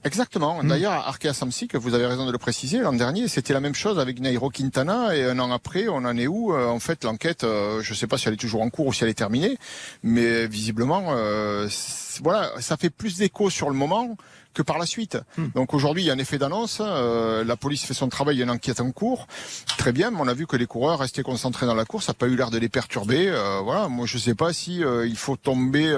Exactement. 0.03 0.63
Hmm. 0.63 0.67
D'ailleurs, 0.67 0.93
Arkea 0.93 1.33
Samsic, 1.33 1.75
vous 1.75 1.93
avez 1.93 2.05
raison 2.07 2.25
de 2.25 2.31
le 2.31 2.37
préciser, 2.37 2.79
l'an 2.79 2.93
dernier, 2.93 3.27
c'était 3.27 3.53
la 3.53 3.59
même 3.59 3.75
chose 3.75 3.99
avec 3.99 4.19
Nairo 4.19 4.49
Quintana, 4.49 5.15
et 5.15 5.23
un 5.23 5.37
an 5.39 5.51
après, 5.51 5.87
on 5.87 5.97
en 5.97 6.17
est 6.17 6.27
où 6.27 6.53
euh, 6.53 6.67
En 6.67 6.79
fait, 6.79 7.03
l'enquête, 7.03 7.43
euh, 7.43 7.81
je 7.81 7.91
ne 7.91 7.95
sais 7.95 8.07
pas 8.07 8.17
si 8.17 8.27
elle 8.27 8.33
est 8.33 8.37
toujours 8.37 8.61
en 8.61 8.69
cours 8.69 8.87
ou 8.87 8.93
si 8.93 9.03
elle 9.03 9.09
est 9.09 9.15
terminée, 9.15 9.57
mais 10.01 10.47
visiblement, 10.47 11.09
euh, 11.09 11.67
voilà, 12.23 12.51
ça 12.59 12.77
fait 12.77 12.89
plus 12.89 13.17
d'écho 13.17 13.49
sur 13.49 13.69
le 13.69 13.75
moment 13.75 14.17
que 14.53 14.61
par 14.61 14.77
la 14.77 14.85
suite. 14.85 15.17
Hmm. 15.37 15.47
Donc 15.55 15.73
aujourd'hui, 15.73 16.03
il 16.03 16.05
y 16.05 16.09
a 16.09 16.13
un 16.13 16.19
effet 16.19 16.37
d'annonce. 16.37 16.81
Euh, 16.81 17.43
la 17.43 17.55
police 17.55 17.85
fait 17.85 17.93
son 17.93 18.09
travail, 18.09 18.35
il 18.35 18.39
y 18.39 18.41
a 18.41 18.45
une 18.45 18.51
enquête 18.51 18.81
en 18.81 18.91
cours. 18.91 19.27
Très 19.77 19.91
bien, 19.91 20.11
mais 20.11 20.17
on 20.19 20.27
a 20.27 20.33
vu 20.33 20.47
que 20.47 20.55
les 20.55 20.65
coureurs 20.65 20.99
restaient 20.99 21.23
concentrés 21.23 21.65
dans 21.65 21.75
la 21.75 21.85
course. 21.85 22.05
Ça 22.05 22.11
n'a 22.11 22.15
pas 22.15 22.27
eu 22.27 22.35
l'air 22.35 22.51
de 22.51 22.57
les 22.57 22.69
perturber. 22.69 23.27
Euh, 23.27 23.59
voilà, 23.63 23.87
moi 23.87 24.05
je 24.05 24.17
ne 24.17 24.21
sais 24.21 24.35
pas 24.35 24.53
si 24.53 24.83
euh, 24.83 25.07
il 25.07 25.17
faut 25.17 25.37
tomber 25.37 25.91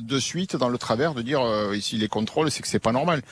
de 0.00 0.18
suite 0.18 0.56
dans 0.56 0.68
le 0.68 0.78
travers 0.78 1.14
de 1.14 1.22
dire 1.22 1.42
ici 1.74 1.96
les 1.96 2.08
contrôles, 2.08 2.50
c'est 2.50 2.62
que 2.62 2.68
c'est 2.68 2.78
pas 2.78 2.92
normal. 2.92 3.22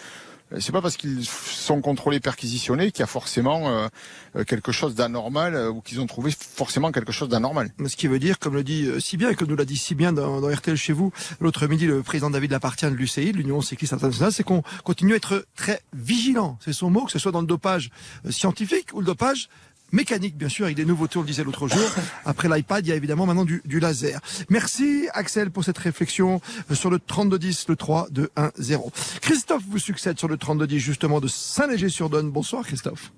C'est 0.61 0.73
pas 0.73 0.81
parce 0.81 0.97
qu'ils 0.97 1.27
sont 1.27 1.83
contrôlés, 1.83 2.21
perquisitionnés 2.21 2.91
qu'il 2.91 3.01
y 3.01 3.03
a 3.03 3.07
forcément 3.07 3.69
euh, 3.69 4.45
quelque 4.45 4.73
chose 4.73 4.95
d'anormal 4.95 5.55
euh, 5.55 5.71
ou 5.71 5.83
qu'ils 5.83 6.01
ont 6.01 6.07
trouvé 6.07 6.31
forcément 6.31 6.91
quelque 6.91 7.13
chose 7.13 7.29
d'anormal. 7.29 7.71
Ce 7.87 7.97
qui 7.97 8.07
veut 8.07 8.19
dire, 8.19 8.39
comme 8.39 8.55
le 8.55 8.65
dit 8.65 8.87
euh, 8.87 8.99
si 8.99 9.19
bien 9.19 9.29
et 9.29 9.35
comme 9.35 9.49
nous 9.49 9.57
l'a 9.57 9.67
dit 9.67 9.77
si 9.77 9.95
bien 9.95 10.13
dans, 10.13 10.41
dans 10.41 10.49
RTL 10.49 10.77
chez 10.77 10.95
vous 10.95 11.13
l'autre 11.41 11.67
midi, 11.67 11.87
le 11.87 12.03
président 12.03 12.31
David 12.31 12.53
Lapartient 12.53 12.87
de 12.87 12.95
l'UCI, 12.95 13.33
l'Union 13.33 13.61
cycliste 13.61 13.93
internationale, 13.93 14.33
c'est 14.33 14.43
qu'on 14.43 14.63
continue 14.85 15.13
à 15.13 15.17
être 15.17 15.45
très 15.55 15.83
vigilant. 15.93 16.59
C'est 16.65 16.73
son 16.73 16.89
mot, 16.89 17.05
que 17.05 17.13
ce 17.13 17.19
soit 17.19 17.33
dans 17.33 17.43
le 17.43 17.47
dopage 17.47 17.91
scientifique 18.31 18.95
ou 18.95 19.01
le 19.01 19.07
dopage 19.07 19.51
mécanique, 19.93 20.37
bien 20.37 20.49
sûr, 20.49 20.65
avec 20.65 20.77
des 20.77 20.85
nouveautés, 20.85 21.19
on 21.19 21.23
le 21.23 21.27
disait 21.27 21.45
l'autre 21.45 21.69
jour. 21.69 21.89
Après 22.25 22.49
l'iPad, 22.49 22.85
il 22.87 22.91
y 22.91 22.93
a 22.93 22.97
évidemment 22.97 23.27
maintenant 23.27 23.45
du, 23.45 23.63
du, 23.65 23.81
laser. 23.81 24.21
Merci 24.49 25.09
Axel 25.13 25.51
pour 25.51 25.65
cette 25.65 25.79
réflexion 25.79 26.41
sur 26.73 26.91
le 26.91 26.99
3210, 26.99 27.69
le 27.69 27.77
3, 27.77 28.09
2, 28.11 28.31
1, 28.37 28.51
0. 28.57 28.93
Christophe 29.21 29.63
vous 29.69 29.79
succède 29.79 30.19
sur 30.19 30.29
le 30.29 30.37
3210, 30.37 30.79
justement, 30.79 31.21
de 31.21 31.29
Saint-Léger-sur-Donne. 31.29 32.31
Bonsoir 32.31 32.65
Christophe. 32.65 33.13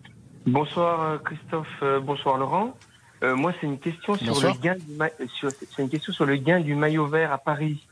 Bonsoir 0.47 1.03
euh, 1.03 1.19
Christophe, 1.19 1.69
euh, 1.83 2.01
bonsoir 2.01 2.39
Laurent. 2.39 2.75
Euh, 3.23 3.37
moi, 3.37 3.53
c'est 3.61 3.67
une 3.67 3.79
question 3.79 4.15
sur 4.15 4.41
le 4.41 4.59
gain 4.59 4.75
du 4.75 4.97
c'est 5.71 5.83
une 5.83 5.91
question 5.91 6.13
sur 6.13 6.25
le 6.25 6.37
gain 6.37 6.61
du 6.61 6.75
maillot 6.75 7.07
vert 7.07 7.33
à 7.33 7.39
Paris. 7.39 7.87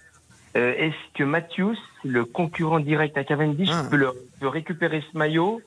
Est-ce 0.54 0.96
que 1.14 1.22
Matthews, 1.22 1.76
le 2.02 2.24
concurrent 2.24 2.80
direct 2.80 3.16
à 3.16 3.22
Cavendish, 3.22 3.68
ah. 3.70 3.84
peut, 3.88 3.96
le, 3.96 4.10
peut 4.40 4.48
récupérer 4.48 5.04
ce 5.12 5.16
maillot 5.16 5.60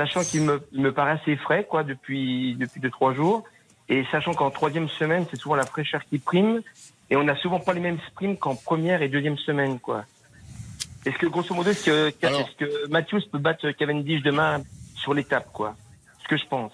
sachant 0.00 0.22
qu'il 0.24 0.42
me, 0.42 0.62
me 0.72 0.92
paraît 0.92 1.12
assez 1.20 1.36
frais 1.36 1.64
quoi 1.68 1.84
depuis 1.84 2.56
depuis 2.58 2.80
deux 2.80 2.88
trois 2.90 3.12
jours 3.12 3.44
et 3.90 4.02
sachant 4.10 4.32
qu'en 4.32 4.50
troisième 4.50 4.88
semaine 4.88 5.26
c'est 5.30 5.36
souvent 5.36 5.56
la 5.56 5.66
fraîcheur 5.66 6.02
qui 6.06 6.18
prime 6.18 6.62
et 7.10 7.16
on 7.16 7.24
n'a 7.24 7.36
souvent 7.36 7.60
pas 7.60 7.74
les 7.74 7.80
mêmes 7.80 7.98
sprints 8.08 8.38
qu'en 8.38 8.54
première 8.54 9.02
et 9.02 9.08
deuxième 9.08 9.36
semaine 9.36 9.78
quoi. 9.78 10.06
Est-ce 11.04 11.18
que 11.18 11.26
grosso 11.26 11.54
modo 11.54 11.70
est-ce 11.70 11.84
que, 11.84 12.08
est 12.08 12.56
que 12.56 12.88
Matthews 12.88 13.20
peut 13.30 13.38
battre 13.38 13.70
Cavendish 13.72 14.22
demain 14.22 14.62
sur 14.94 15.12
l'étape 15.12 15.52
quoi? 15.52 15.76
Ce 16.22 16.28
que 16.28 16.38
je 16.38 16.46
pense. 16.46 16.72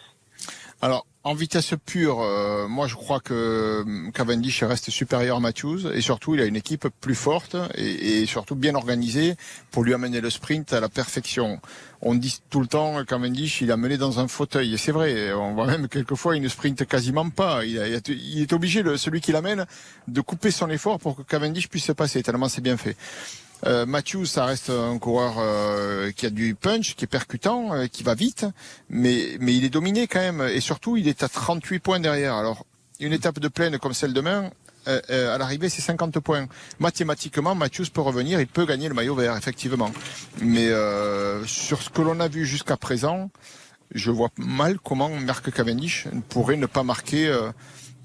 Alors 0.80 1.04
en 1.26 1.34
vitesse 1.34 1.74
pure, 1.84 2.20
euh, 2.20 2.68
moi 2.68 2.86
je 2.86 2.94
crois 2.94 3.18
que 3.18 3.34
euh, 3.84 4.10
Cavendish 4.12 4.62
reste 4.62 4.90
supérieur 4.90 5.38
à 5.38 5.40
Matthews 5.40 5.90
et 5.92 6.00
surtout 6.00 6.36
il 6.36 6.40
a 6.40 6.44
une 6.44 6.54
équipe 6.54 6.86
plus 7.00 7.16
forte 7.16 7.56
et, 7.74 8.24
surtout 8.26 8.54
bien 8.54 8.76
organisée 8.76 9.34
pour 9.72 9.82
lui 9.82 9.92
amener 9.92 10.20
le 10.20 10.30
sprint 10.30 10.72
à 10.72 10.78
la 10.78 10.88
perfection. 10.88 11.58
On 12.00 12.14
dit 12.14 12.38
tout 12.48 12.60
le 12.60 12.68
temps 12.68 13.04
Cavendish 13.04 13.60
il 13.60 13.72
a 13.72 13.76
mené 13.76 13.98
dans 13.98 14.20
un 14.20 14.28
fauteuil 14.28 14.74
et 14.74 14.76
c'est 14.76 14.92
vrai. 14.92 15.32
On 15.32 15.54
voit 15.54 15.66
même 15.66 15.88
quelquefois 15.88 16.36
il 16.36 16.42
ne 16.42 16.48
sprinte 16.48 16.86
quasiment 16.86 17.28
pas. 17.28 17.64
Il, 17.64 18.00
il 18.08 18.40
est 18.40 18.52
obligé 18.52 18.84
celui 18.96 19.20
qui 19.20 19.32
l'amène 19.32 19.66
de 20.06 20.20
couper 20.20 20.52
son 20.52 20.70
effort 20.70 21.00
pour 21.00 21.16
que 21.16 21.22
Cavendish 21.22 21.68
puisse 21.68 21.86
se 21.86 21.92
passer 21.92 22.22
tellement 22.22 22.48
c'est 22.48 22.60
bien 22.60 22.76
fait. 22.76 22.96
Euh, 23.66 23.84
Matthew, 23.84 24.24
ça 24.24 24.44
reste 24.44 24.70
un 24.70 24.98
coureur 24.98 25.36
euh, 25.38 26.12
qui 26.12 26.24
a 26.26 26.30
du 26.30 26.54
punch, 26.54 26.94
qui 26.94 27.04
est 27.04 27.08
percutant, 27.08 27.74
euh, 27.74 27.86
qui 27.86 28.04
va 28.04 28.14
vite, 28.14 28.46
mais, 28.88 29.36
mais 29.40 29.54
il 29.54 29.64
est 29.64 29.70
dominé 29.70 30.06
quand 30.06 30.20
même. 30.20 30.40
Et 30.40 30.60
surtout, 30.60 30.96
il 30.96 31.08
est 31.08 31.24
à 31.24 31.28
38 31.28 31.80
points 31.80 32.00
derrière. 32.00 32.34
Alors, 32.34 32.64
une 33.00 33.12
étape 33.12 33.40
de 33.40 33.48
plaine 33.48 33.78
comme 33.78 33.92
celle 33.92 34.12
de 34.12 34.16
demain, 34.16 34.50
à 34.86 35.36
l'arrivée, 35.36 35.68
c'est 35.68 35.82
50 35.82 36.20
points. 36.20 36.46
Mathématiquement, 36.78 37.56
Mathieu 37.56 37.84
peut 37.92 38.02
revenir, 38.02 38.40
il 38.40 38.46
peut 38.46 38.64
gagner 38.64 38.88
le 38.88 38.94
maillot 38.94 39.16
vert, 39.16 39.36
effectivement. 39.36 39.90
Mais 40.40 40.70
sur 41.44 41.82
ce 41.82 41.90
que 41.90 42.02
l'on 42.02 42.20
a 42.20 42.28
vu 42.28 42.46
jusqu'à 42.46 42.76
présent, 42.76 43.28
je 43.92 44.12
vois 44.12 44.30
mal 44.36 44.78
comment 44.78 45.08
Marc 45.08 45.50
Cavendish 45.50 46.06
pourrait 46.28 46.56
ne 46.56 46.66
pas 46.66 46.84
marquer 46.84 47.36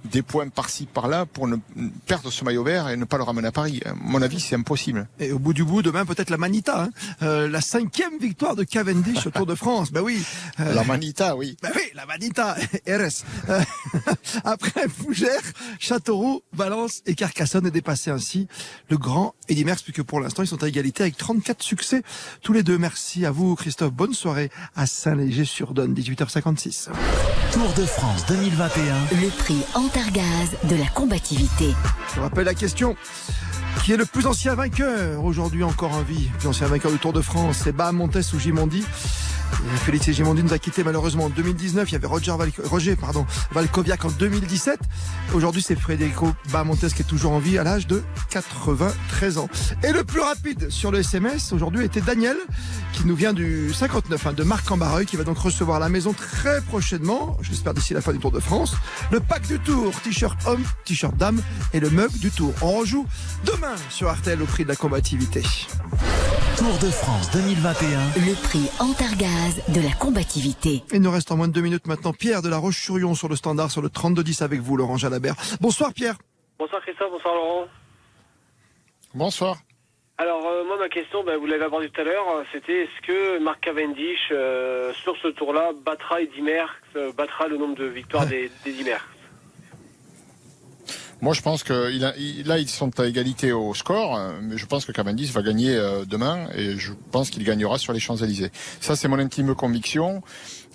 des 0.06 0.22
points 0.22 0.50
par-ci 0.50 0.86
par-là 0.86 1.26
pour 1.26 1.48
ne 1.48 1.58
perdre 2.06 2.32
ce 2.32 2.44
maillot 2.44 2.64
vert 2.64 2.90
et 2.90 2.98
ne 2.98 3.06
pas 3.06 3.18
le 3.18 3.24
ramener 3.24 3.48
à 3.48 3.52
Paris. 3.52 3.82
À 3.86 3.94
mon 3.96 4.22
avis, 4.22 4.40
c'est 4.40 4.56
impossible. 4.56 5.08
Et 5.20 5.32
au 5.32 5.40
bout 5.40 5.54
du 5.54 5.64
bout, 5.64 5.82
demain 5.82 6.06
peut-être 6.06 6.30
la 6.30 6.38
Manita, 6.38 6.84
hein. 6.84 6.90
euh, 7.22 7.48
la 7.48 7.62
cinquième 7.62 8.18
victoire 8.20 8.56
de 8.56 8.64
Cavendish 8.64 9.28
au 9.28 9.30
Tour 9.30 9.46
de 9.46 9.56
France. 9.56 9.92
Ben 9.92 10.02
oui. 10.02 10.24
Euh, 10.60 10.74
la 10.74 10.84
Manita, 10.84 11.36
oui. 11.36 11.58
Ben 11.62 11.72
oui, 11.76 11.84
la 11.94 12.06
Manita, 12.06 12.56
RS. 12.88 13.24
Euh, 13.50 13.62
après 14.44 14.88
Fougères, 14.88 15.42
Châteauroux, 15.80 16.42
Valence 16.54 17.02
et 17.06 17.16
Carcassonne 17.16 17.68
est 17.68 17.72
dépassé 17.72 18.12
ainsi 18.12 18.48
le 18.90 18.98
grand 18.98 19.36
Eddy 19.50 19.66
Merckx, 19.66 19.84
puisque 19.84 20.04
pour 20.04 20.20
l'instant 20.20 20.44
ils 20.44 20.48
sont 20.48 20.64
à 20.64 20.68
égalité 20.68 21.04
avec 21.04 21.18
34 21.18 21.62
succès 21.62 22.04
tous 22.42 22.54
les 22.54 22.64
deux. 22.64 22.78
Merci 22.78 23.26
à 23.26 23.32
vous 23.32 23.56
Christophe. 23.56 23.94
Bonne 23.94 24.14
soirée 24.14 24.50
à 24.76 24.86
Saint-Léger-sur-Donne, 24.86 25.94
18h56. 25.94 26.90
Tour 27.52 27.74
de 27.74 27.86
France 27.86 28.26
2021. 28.28 29.22
Le 29.22 29.30
prix 29.30 29.58
en 29.74 29.91
De 29.94 30.78
la 30.78 30.88
combativité. 30.88 31.76
Je 32.16 32.22
rappelle 32.22 32.46
la 32.46 32.54
question. 32.54 32.96
Qui 33.84 33.92
est 33.92 33.98
le 33.98 34.06
plus 34.06 34.26
ancien 34.26 34.56
vainqueur 34.56 35.22
aujourd'hui 35.22 35.66
encore 35.66 35.92
en 35.92 36.02
vie? 36.02 36.30
Plus 36.40 36.48
ancien 36.48 36.68
vainqueur 36.68 36.92
du 36.92 36.98
Tour 36.98 37.12
de 37.12 37.20
France, 37.20 37.62
c'est 37.66 37.74
Bahamontes 37.74 38.16
ou 38.34 38.40
Gimondi? 38.40 38.86
Félix 39.86 40.12
Gimondi 40.12 40.44
nous 40.44 40.54
a 40.54 40.60
quitté 40.60 40.84
malheureusement 40.84 41.26
en 41.26 41.30
2019. 41.30 41.90
Il 41.90 41.94
y 41.94 41.96
avait 41.96 42.08
Roger, 42.08 42.34
Roger 42.64 42.96
pardon, 42.96 43.26
Valkoviak 43.52 44.06
en 44.06 44.12
2017. 44.12 44.80
Aujourd'hui, 45.34 45.62
c'est 45.62 45.80
Federico 45.80 46.34
Bahamontes 46.52 46.94
qui 46.94 47.02
est 47.02 47.06
toujours 47.06 47.32
en 47.32 47.40
vie 47.40 47.58
à 47.58 47.64
l'âge 47.64 47.88
de 47.88 48.04
93 48.30 49.38
ans. 49.38 49.50
Et 49.84 49.92
le 49.92 50.04
plus 50.04 50.22
rapide 50.22 50.70
sur 50.70 50.92
le 50.92 51.00
SMS 51.00 51.54
aujourd'hui 51.54 51.86
était 51.86 52.02
Daniel, 52.02 52.38
qui 52.94 53.06
nous 53.06 53.16
vient 53.16 53.34
du 53.34 53.74
59, 53.74 54.28
hein, 54.28 54.34
de 54.34 54.44
Marc 54.44 54.66
Cambareuil, 54.66 55.06
qui 55.06 55.18
va 55.18 55.24
donc 55.24 55.38
recevoir 55.38 55.78
à 55.78 55.80
la 55.80 55.90
maison 55.90 56.14
très 56.14 56.62
prochainement, 56.62 57.38
j'espère 57.42 57.74
d'ici 57.74 57.94
la 57.94 58.02
fin 58.02 58.14
du 58.14 58.20
Tour 58.20 58.32
de 58.32 58.40
France, 58.40 58.76
le 59.12 59.20
pack 59.20 59.48
du 59.48 59.60
Tour, 59.60 59.94
t-shirt 60.02 60.38
homme, 60.46 60.64
t-shirt 60.86 61.16
dame 61.18 61.42
et 61.74 61.80
le 61.80 61.90
mug 61.90 62.12
du 62.20 62.32
Tour. 62.32 62.54
On 62.62 62.80
rejoue 62.80 63.06
demain 63.46 63.76
sur 63.90 64.10
Artel 64.10 64.42
au 64.42 64.46
prix 64.46 64.64
de 64.64 64.70
la 64.70 64.76
combativité. 64.76 65.44
Tour 66.58 66.78
de 66.80 66.92
France 66.92 67.32
2021. 67.32 68.00
Le 68.18 68.36
prix 68.44 68.70
Antargaz 68.80 69.41
de 69.70 69.82
la 69.82 69.94
combativité. 69.94 70.84
Il 70.94 71.02
nous 71.02 71.12
reste 71.12 71.32
en 71.32 71.38
moins 71.38 71.48
de 71.48 71.54
deux 71.54 71.62
minutes 71.62 71.88
maintenant 71.88 72.14
Pierre 72.14 72.42
de 72.42 72.50
la 72.50 72.58
Roche-sur-Yon 72.58 73.16
sur 73.16 73.28
le 73.28 73.36
standard 73.36 73.72
sur 73.72 73.82
le 73.82 73.90
32-10 73.90 74.44
avec 74.44 74.60
vous, 74.60 74.78
Laurent 74.78 74.98
Jalabert. 74.98 75.36
Bonsoir 75.60 75.94
Pierre. 75.94 76.16
Bonsoir 76.60 76.82
Christophe, 76.82 77.12
bonsoir 77.12 77.36
Laurent. 77.36 77.68
Bonsoir. 79.14 79.58
Alors 80.18 80.46
euh, 80.46 80.64
moi 80.66 80.78
ma 80.78 80.90
question, 80.90 81.24
ben, 81.24 81.38
vous 81.38 81.48
l'avez 81.48 81.64
abordé 81.64 81.90
tout 81.90 82.02
à 82.02 82.04
l'heure, 82.04 82.30
euh, 82.30 82.44
c'était 82.52 82.84
est-ce 82.84 83.08
que 83.08 83.40
Marc 83.40 83.62
Cavendish 83.62 84.30
euh, 84.32 84.94
sur 84.94 85.18
ce 85.18 85.30
tour-là 85.30 85.72
battra 85.84 86.22
Eddy 86.22 86.42
Merckx, 86.42 87.16
battra 87.18 87.48
le 87.48 87.58
nombre 87.58 87.76
de 87.76 87.86
victoires 87.86 88.28
d'Eddy 88.28 88.84
Merckx 88.84 89.11
moi, 91.22 91.34
je 91.34 91.42
pense 91.42 91.64
que 91.64 91.92
il 91.92 92.48
là, 92.48 92.58
ils 92.58 92.70
sont 92.70 93.00
à 93.00 93.06
égalité 93.06 93.52
au 93.52 93.74
score, 93.74 94.20
mais 94.42 94.58
je 94.58 94.66
pense 94.66 94.86
que 94.86 94.92
Cavendish 94.92 95.32
va 95.32 95.42
gagner 95.42 95.76
euh, 95.76 96.06
demain 96.06 96.48
et 96.56 96.78
je 96.78 96.94
pense 97.12 97.30
qu'il 97.30 97.44
gagnera 97.44 97.78
sur 97.78 97.94
les 97.94 98.00
Champs-Élysées. 98.00 98.52
Ça, 98.80 98.96
c'est 98.96 99.08
mon 99.08 99.20
intime 99.20 99.54
conviction. 99.56 100.24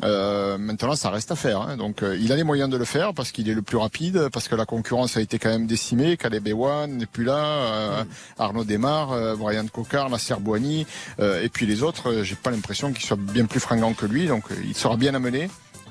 Euh, 0.02 0.58
maintenant, 0.58 0.94
ça 0.94 1.10
reste 1.10 1.32
à 1.32 1.36
faire. 1.36 1.62
Hein. 1.62 1.76
Donc, 1.76 2.02
euh, 2.02 2.16
il 2.20 2.30
a 2.32 2.36
les 2.36 2.44
moyens 2.44 2.68
de 2.68 2.76
le 2.76 2.84
faire 2.84 3.14
parce 3.14 3.32
qu'il 3.32 3.48
est 3.48 3.54
le 3.54 3.62
plus 3.62 3.76
rapide, 3.76 4.28
parce 4.32 4.48
que 4.48 4.54
la 4.54 4.66
concurrence 4.66 5.16
a 5.16 5.20
été 5.20 5.38
quand 5.38 5.48
même 5.48 5.66
décimée. 5.66 6.16
Caleb 6.16 6.46
Ewan 6.46 6.96
n'est 6.96 7.06
plus 7.06 7.24
là, 7.24 7.38
euh. 7.38 8.04
Arnaud 8.38 8.64
Desmar, 8.64 9.36
Brian 9.36 9.66
Cocard, 9.66 10.10
Nasser 10.10 10.34
Bouani, 10.38 10.86
et 11.18 11.48
puis 11.48 11.66
les 11.66 11.82
autres. 11.82 12.22
J'ai 12.22 12.36
pas 12.36 12.50
l'impression 12.50 12.92
qu'ils 12.92 13.06
soient 13.06 13.16
bien 13.18 13.46
plus 13.46 13.60
fringants 13.60 13.94
que 13.94 14.06
lui. 14.06 14.26
Donc, 14.26 14.44
il 14.64 14.76
sera 14.76 14.96
bien 14.96 15.14
amené 15.14 15.48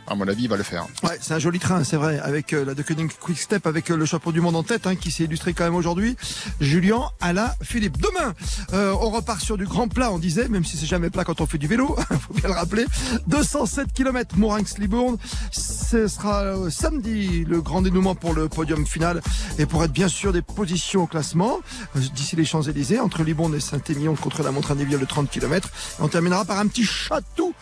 à 0.07 0.15
mon 0.15 0.27
avis, 0.27 0.43
il 0.43 0.49
va 0.49 0.57
le 0.57 0.63
faire. 0.63 0.85
Ouais, 1.03 1.17
c'est 1.19 1.33
un 1.33 1.39
joli 1.39 1.59
train, 1.59 1.83
c'est 1.83 1.95
vrai, 1.95 2.19
avec 2.19 2.53
euh, 2.53 2.63
la 2.63 2.75
De 2.75 2.83
Quick 2.83 3.39
Step, 3.39 3.65
avec 3.65 3.89
euh, 3.89 3.97
le 3.97 4.05
chapeau 4.05 4.31
du 4.31 4.39
monde 4.39 4.55
en 4.55 4.63
tête, 4.63 4.85
hein, 4.85 4.95
qui 4.95 5.09
s'est 5.09 5.23
illustré 5.23 5.53
quand 5.53 5.63
même 5.63 5.75
aujourd'hui. 5.75 6.15
Julien 6.61 7.03
la 7.33 7.55
Philippe. 7.61 7.97
Demain, 7.97 8.33
euh, 8.73 8.95
on 9.01 9.09
repart 9.09 9.41
sur 9.41 9.57
du 9.57 9.65
grand 9.65 9.87
plat, 9.87 10.11
on 10.11 10.19
disait, 10.19 10.47
même 10.47 10.63
si 10.63 10.77
c'est 10.77 10.85
jamais 10.85 11.09
plat 11.09 11.25
quand 11.25 11.41
on 11.41 11.45
fait 11.47 11.57
du 11.57 11.67
vélo, 11.67 11.97
faut 12.27 12.33
bien 12.33 12.47
le 12.47 12.53
rappeler. 12.53 12.85
207 13.27 13.91
km 13.93 14.37
Mourinx-Libourne. 14.37 15.17
Ce 15.51 16.07
sera 16.07 16.69
samedi 16.69 17.43
le 17.45 17.61
grand 17.61 17.81
dénouement 17.81 18.15
pour 18.15 18.33
le 18.33 18.47
podium 18.47 18.85
final 18.85 19.21
et 19.57 19.65
pour 19.65 19.83
être 19.83 19.91
bien 19.91 20.07
sûr 20.07 20.31
des 20.31 20.41
positions 20.41 21.03
au 21.03 21.07
classement 21.07 21.59
d'ici 21.95 22.35
les 22.35 22.45
Champs-Élysées, 22.45 22.99
entre 22.99 23.23
Libourne 23.23 23.55
et 23.55 23.59
Saint-Émilion 23.59 24.15
contre 24.15 24.43
la 24.43 24.51
montre 24.51 24.71
individuelle 24.71 25.01
de 25.01 25.05
30 25.05 25.29
km. 25.29 25.69
on 25.99 26.07
terminera 26.07 26.45
par 26.45 26.59
un 26.59 26.67
petit 26.67 26.85
château 26.85 27.53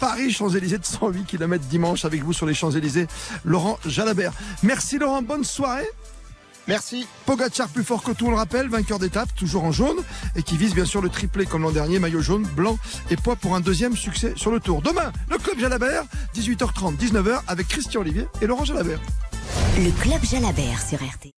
Paris-Champs-Élysées 0.00 0.78
de 0.78 0.84
108 0.84 1.24
km 1.24 1.64
dimanche 1.74 2.04
avec 2.04 2.22
vous 2.22 2.32
sur 2.32 2.46
les 2.46 2.54
Champs-Élysées, 2.54 3.08
Laurent 3.44 3.80
Jalabert. 3.84 4.32
Merci 4.62 4.96
Laurent, 4.96 5.22
bonne 5.22 5.42
soirée. 5.42 5.88
Merci. 6.68 7.06
Pogacar 7.26 7.68
plus 7.68 7.82
fort 7.82 8.04
que 8.04 8.12
tout, 8.12 8.26
on 8.26 8.30
le 8.30 8.36
rappelle, 8.36 8.68
vainqueur 8.68 9.00
d'étape, 9.00 9.28
toujours 9.34 9.64
en 9.64 9.72
jaune, 9.72 9.98
et 10.36 10.42
qui 10.44 10.56
vise 10.56 10.72
bien 10.72 10.84
sûr 10.84 11.02
le 11.02 11.08
triplé 11.08 11.46
comme 11.46 11.62
l'an 11.62 11.72
dernier, 11.72 11.98
maillot 11.98 12.20
jaune, 12.20 12.44
blanc 12.44 12.78
et 13.10 13.16
poids 13.16 13.34
pour 13.34 13.56
un 13.56 13.60
deuxième 13.60 13.96
succès 13.96 14.34
sur 14.36 14.52
le 14.52 14.60
tour. 14.60 14.82
Demain, 14.82 15.12
le 15.28 15.36
club 15.38 15.58
Jalabert, 15.58 16.04
18h30, 16.36 16.96
19h, 16.96 17.40
avec 17.48 17.66
Christian 17.66 18.02
Olivier 18.02 18.26
et 18.40 18.46
Laurent 18.46 18.64
Jalabert. 18.64 19.00
Le 19.76 19.90
club 20.00 20.22
Jalabert 20.24 20.80
sur 20.80 20.98
RT. 20.98 21.33